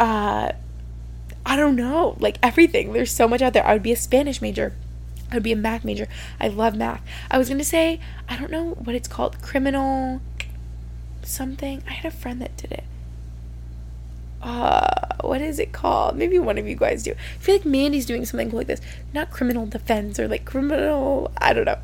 [0.00, 0.50] uh
[1.46, 2.92] I don't know, like everything.
[2.92, 3.66] There's so much out there.
[3.66, 4.72] I would be a Spanish major.
[5.30, 6.08] I would be a math major.
[6.40, 7.02] I love math.
[7.30, 10.22] I was going to say, I don't know what it's called, criminal
[11.22, 11.82] something.
[11.86, 12.84] I had a friend that did it
[14.44, 16.16] uh what is it called?
[16.16, 17.12] Maybe one of you guys do.
[17.12, 18.80] I feel like mandy's doing something cool like this.
[19.12, 21.78] Not criminal defense or like criminal i don't know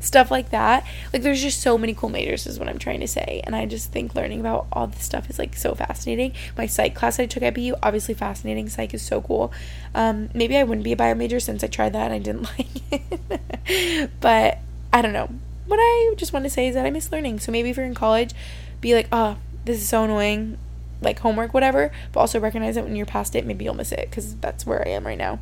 [0.00, 0.86] stuff like that.
[1.12, 3.40] Like there's just so many cool majors is what i'm trying to say.
[3.44, 6.32] And i just think learning about all this stuff is like so fascinating.
[6.56, 8.68] My psych class i took at bu obviously fascinating.
[8.68, 9.52] Psych is so cool.
[9.94, 12.42] Um maybe i wouldn't be a bio major since i tried that and i didn't
[12.58, 14.10] like it.
[14.20, 14.58] But
[14.92, 15.28] i don't know.
[15.66, 17.40] What i just want to say is that i miss learning.
[17.40, 18.32] So maybe if you're in college
[18.80, 20.58] be like oh this is so annoying
[21.00, 24.08] like homework, whatever, but also recognize that when you're past it, maybe you'll miss it
[24.10, 25.40] because that's where I am right now.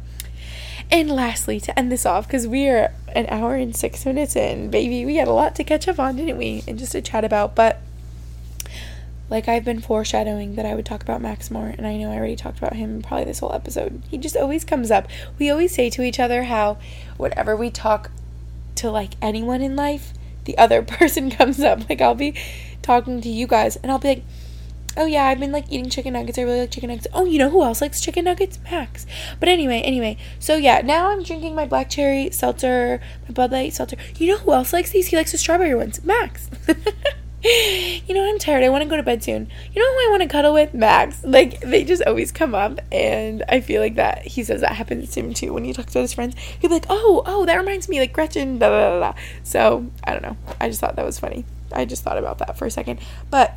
[0.90, 4.70] And lastly, to end this off, because we are an hour and six minutes in,
[4.70, 6.62] baby, we had a lot to catch up on, didn't we?
[6.68, 7.80] And just to chat about, but
[9.30, 12.16] like I've been foreshadowing that I would talk about Max more, and I know I
[12.16, 14.02] already talked about him probably this whole episode.
[14.11, 15.09] He just always comes up.
[15.38, 16.78] We always say to each other how
[17.16, 18.11] whenever we talk
[18.76, 20.12] to like anyone in life,
[20.44, 21.88] the other person comes up.
[21.88, 22.34] Like I'll be
[22.82, 24.24] talking to you guys, and I'll be like,
[24.97, 26.38] oh yeah, I've been like eating chicken nuggets.
[26.38, 27.07] I really like chicken nuggets.
[27.12, 28.59] Oh, you know who else likes chicken nuggets?
[28.70, 29.07] Max.
[29.40, 30.16] But anyway, anyway.
[30.38, 33.97] So yeah, now I'm drinking my black cherry seltzer, my Bud Light seltzer.
[34.16, 35.09] You know who else likes these?
[35.09, 36.03] He likes the strawberry ones.
[36.05, 36.49] Max.
[37.45, 38.24] you know?
[38.24, 38.64] I'm tired.
[38.64, 39.49] I want to go to bed soon.
[39.74, 40.72] You know who I want to cuddle with?
[40.72, 41.22] Max.
[41.24, 45.11] Like they just always come up, and I feel like that he says that happens
[45.12, 45.53] to him too.
[45.53, 48.12] When he talks to his friends, he'll be like, "Oh, oh, that reminds me, like
[48.12, 48.99] Gretchen." Blah blah.
[48.99, 49.14] blah.
[49.42, 50.36] So I don't know.
[50.61, 51.45] I just thought that was funny.
[51.72, 53.55] I just thought about that for a second, but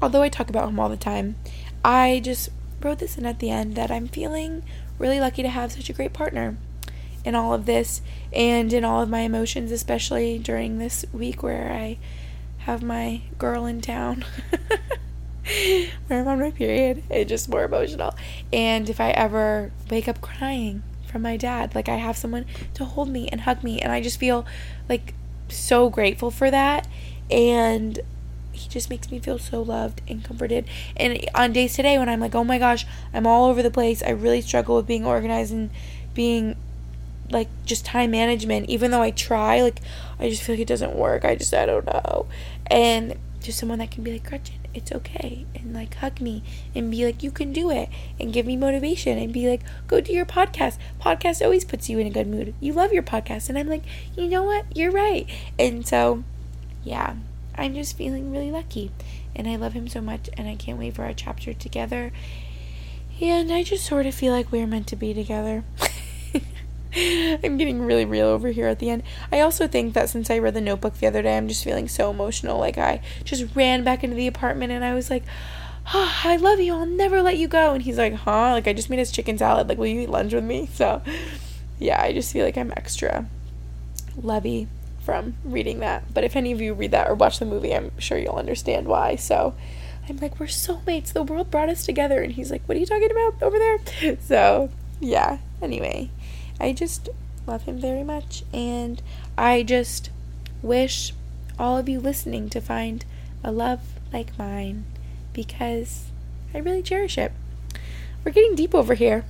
[0.00, 1.36] although I talk about him all the time,
[1.84, 4.62] I just wrote this in at the end that I'm feeling
[4.98, 6.56] really lucky to have such a great partner
[7.24, 8.00] in all of this
[8.32, 11.98] and in all of my emotions, especially during this week where I
[12.58, 14.24] have my girl in town.
[16.06, 18.14] where I'm on my period, it's just more emotional.
[18.52, 22.84] And if I ever wake up crying from my dad, like I have someone to
[22.84, 24.46] hold me and hug me, and I just feel
[24.88, 25.14] like
[25.48, 26.86] so grateful for that.
[27.30, 28.00] And
[28.56, 30.66] he just makes me feel so loved and comforted.
[30.96, 34.02] And on days today when I'm like, oh my gosh, I'm all over the place,
[34.02, 35.70] I really struggle with being organized and
[36.14, 36.56] being
[37.30, 38.68] like just time management.
[38.68, 39.80] Even though I try, like,
[40.18, 41.24] I just feel like it doesn't work.
[41.24, 42.26] I just, I don't know.
[42.66, 45.46] And just someone that can be like, Gretchen, it's okay.
[45.54, 46.42] And like hug me
[46.74, 47.88] and be like, you can do it.
[48.20, 50.78] And give me motivation and be like, go do your podcast.
[51.00, 52.54] Podcast always puts you in a good mood.
[52.60, 53.48] You love your podcast.
[53.48, 53.84] And I'm like,
[54.16, 54.64] you know what?
[54.76, 55.28] You're right.
[55.58, 56.24] And so,
[56.84, 57.16] yeah,
[57.58, 58.90] I'm just feeling really lucky.
[59.34, 62.12] And I love him so much, and I can't wait for our chapter together.
[63.20, 65.64] And I just sort of feel like we're meant to be together.
[66.96, 69.02] I'm getting really real over here at the end.
[69.30, 71.88] I also think that since I read the notebook the other day, I'm just feeling
[71.88, 72.58] so emotional.
[72.58, 75.24] Like I just ran back into the apartment and I was like,
[75.92, 76.74] oh, I love you.
[76.74, 77.74] I'll never let you go.
[77.74, 78.52] And he's like, huh?
[78.52, 79.68] Like I just made his chicken salad.
[79.68, 80.68] Like, will you eat lunch with me?
[80.72, 81.02] So
[81.78, 83.26] yeah, I just feel like I'm extra
[84.22, 84.66] lovey
[85.06, 86.12] from reading that.
[86.12, 88.88] But if any of you read that or watch the movie, I'm sure you'll understand
[88.88, 89.14] why.
[89.14, 89.54] So
[90.08, 91.12] I'm like, we're soulmates.
[91.12, 92.20] The world brought us together.
[92.22, 94.16] And he's like, what are you talking about over there?
[94.20, 94.68] So
[94.98, 96.10] yeah, anyway.
[96.60, 97.08] I just
[97.46, 98.42] love him very much.
[98.52, 99.00] And
[99.38, 100.10] I just
[100.60, 101.12] wish
[101.56, 103.04] all of you listening to find
[103.44, 103.80] a love
[104.12, 104.86] like mine
[105.32, 106.06] because
[106.52, 107.30] I really cherish it.
[108.24, 109.24] We're getting deep over here.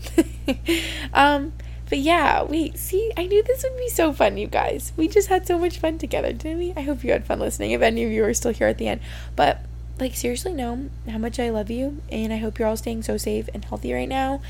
[1.12, 1.52] um,
[1.88, 4.92] but yeah, wait, see, I knew this would be so fun, you guys.
[4.96, 6.72] We just had so much fun together, didn't we?
[6.76, 8.88] I hope you had fun listening, if any of you are still here at the
[8.88, 9.00] end.
[9.36, 9.60] But,
[10.00, 13.16] like, seriously, know how much I love you, and I hope you're all staying so
[13.16, 14.40] safe and healthy right now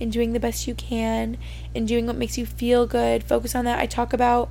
[0.00, 1.36] and doing the best you can
[1.74, 3.22] and doing what makes you feel good.
[3.22, 3.78] Focus on that.
[3.78, 4.48] I talk about,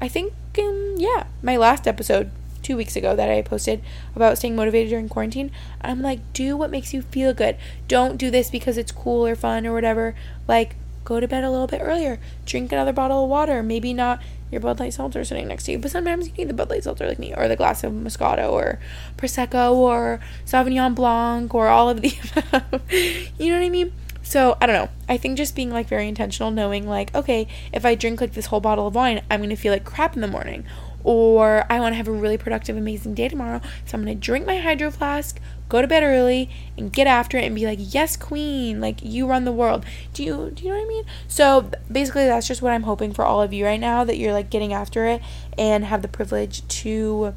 [0.00, 2.30] I think, um, yeah, my last episode
[2.62, 3.82] two weeks ago that I posted
[4.14, 5.50] about staying motivated during quarantine.
[5.80, 7.56] I'm like, do what makes you feel good.
[7.86, 10.14] Don't do this because it's cool or fun or whatever.
[10.46, 10.76] Like,
[11.08, 12.20] go to bed a little bit earlier.
[12.44, 13.62] Drink another bottle of water.
[13.62, 14.20] Maybe not
[14.50, 16.84] your Bud Light Seltzer sitting next to you, but sometimes you need the Bud Light
[16.84, 18.78] Seltzer like me, or the glass of Moscato, or
[19.16, 22.08] Prosecco, or Sauvignon Blanc, or all of the
[23.38, 23.92] you know what I mean?
[24.22, 24.90] So I don't know.
[25.08, 28.46] I think just being like very intentional, knowing like, okay, if I drink like this
[28.46, 30.66] whole bottle of wine, I'm gonna feel like crap in the morning.
[31.04, 33.60] Or I want to have a really productive, amazing day tomorrow.
[33.86, 37.44] So I'm gonna drink my hydro flask, go to bed early, and get after it
[37.44, 39.84] and be like, yes, queen, like you run the world.
[40.12, 41.04] Do you do you know what I mean?
[41.28, 44.32] So basically that's just what I'm hoping for all of you right now, that you're
[44.32, 45.22] like getting after it
[45.56, 47.34] and have the privilege to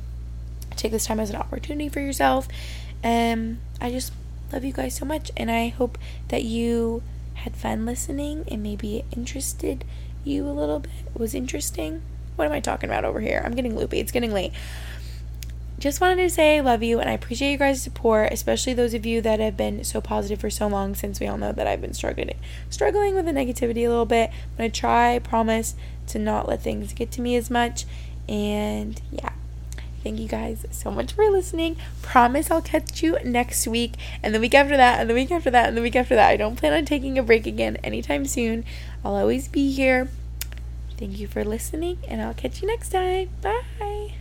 [0.76, 2.48] take this time as an opportunity for yourself.
[3.04, 4.12] And I just
[4.52, 5.98] love you guys so much, and I hope
[6.28, 7.04] that you
[7.36, 9.86] had fun listening and maybe it interested
[10.24, 10.92] you a little bit.
[11.14, 12.02] It was interesting.
[12.36, 13.42] What am I talking about over here?
[13.46, 14.00] I'm getting loopy.
[14.00, 14.54] It's getting late.
[15.82, 18.94] Just wanted to say I love you and I appreciate you guys' support, especially those
[18.94, 21.66] of you that have been so positive for so long since we all know that
[21.66, 22.38] I've been struggling
[22.70, 24.30] struggling with the negativity a little bit.
[24.56, 25.76] But I'm gonna try, promise,
[26.08, 27.86] to not let things get to me as much.
[28.30, 29.32] And yeah.
[30.04, 31.78] Thank you guys so much for listening.
[32.02, 33.94] Promise I'll catch you next week,
[34.24, 36.30] and the week after that, and the week after that, and the week after that.
[36.30, 38.66] I don't plan on taking a break again anytime soon.
[39.06, 40.10] I'll always be here.
[41.02, 43.30] Thank you for listening, and I'll catch you next time.
[43.42, 44.14] Bye.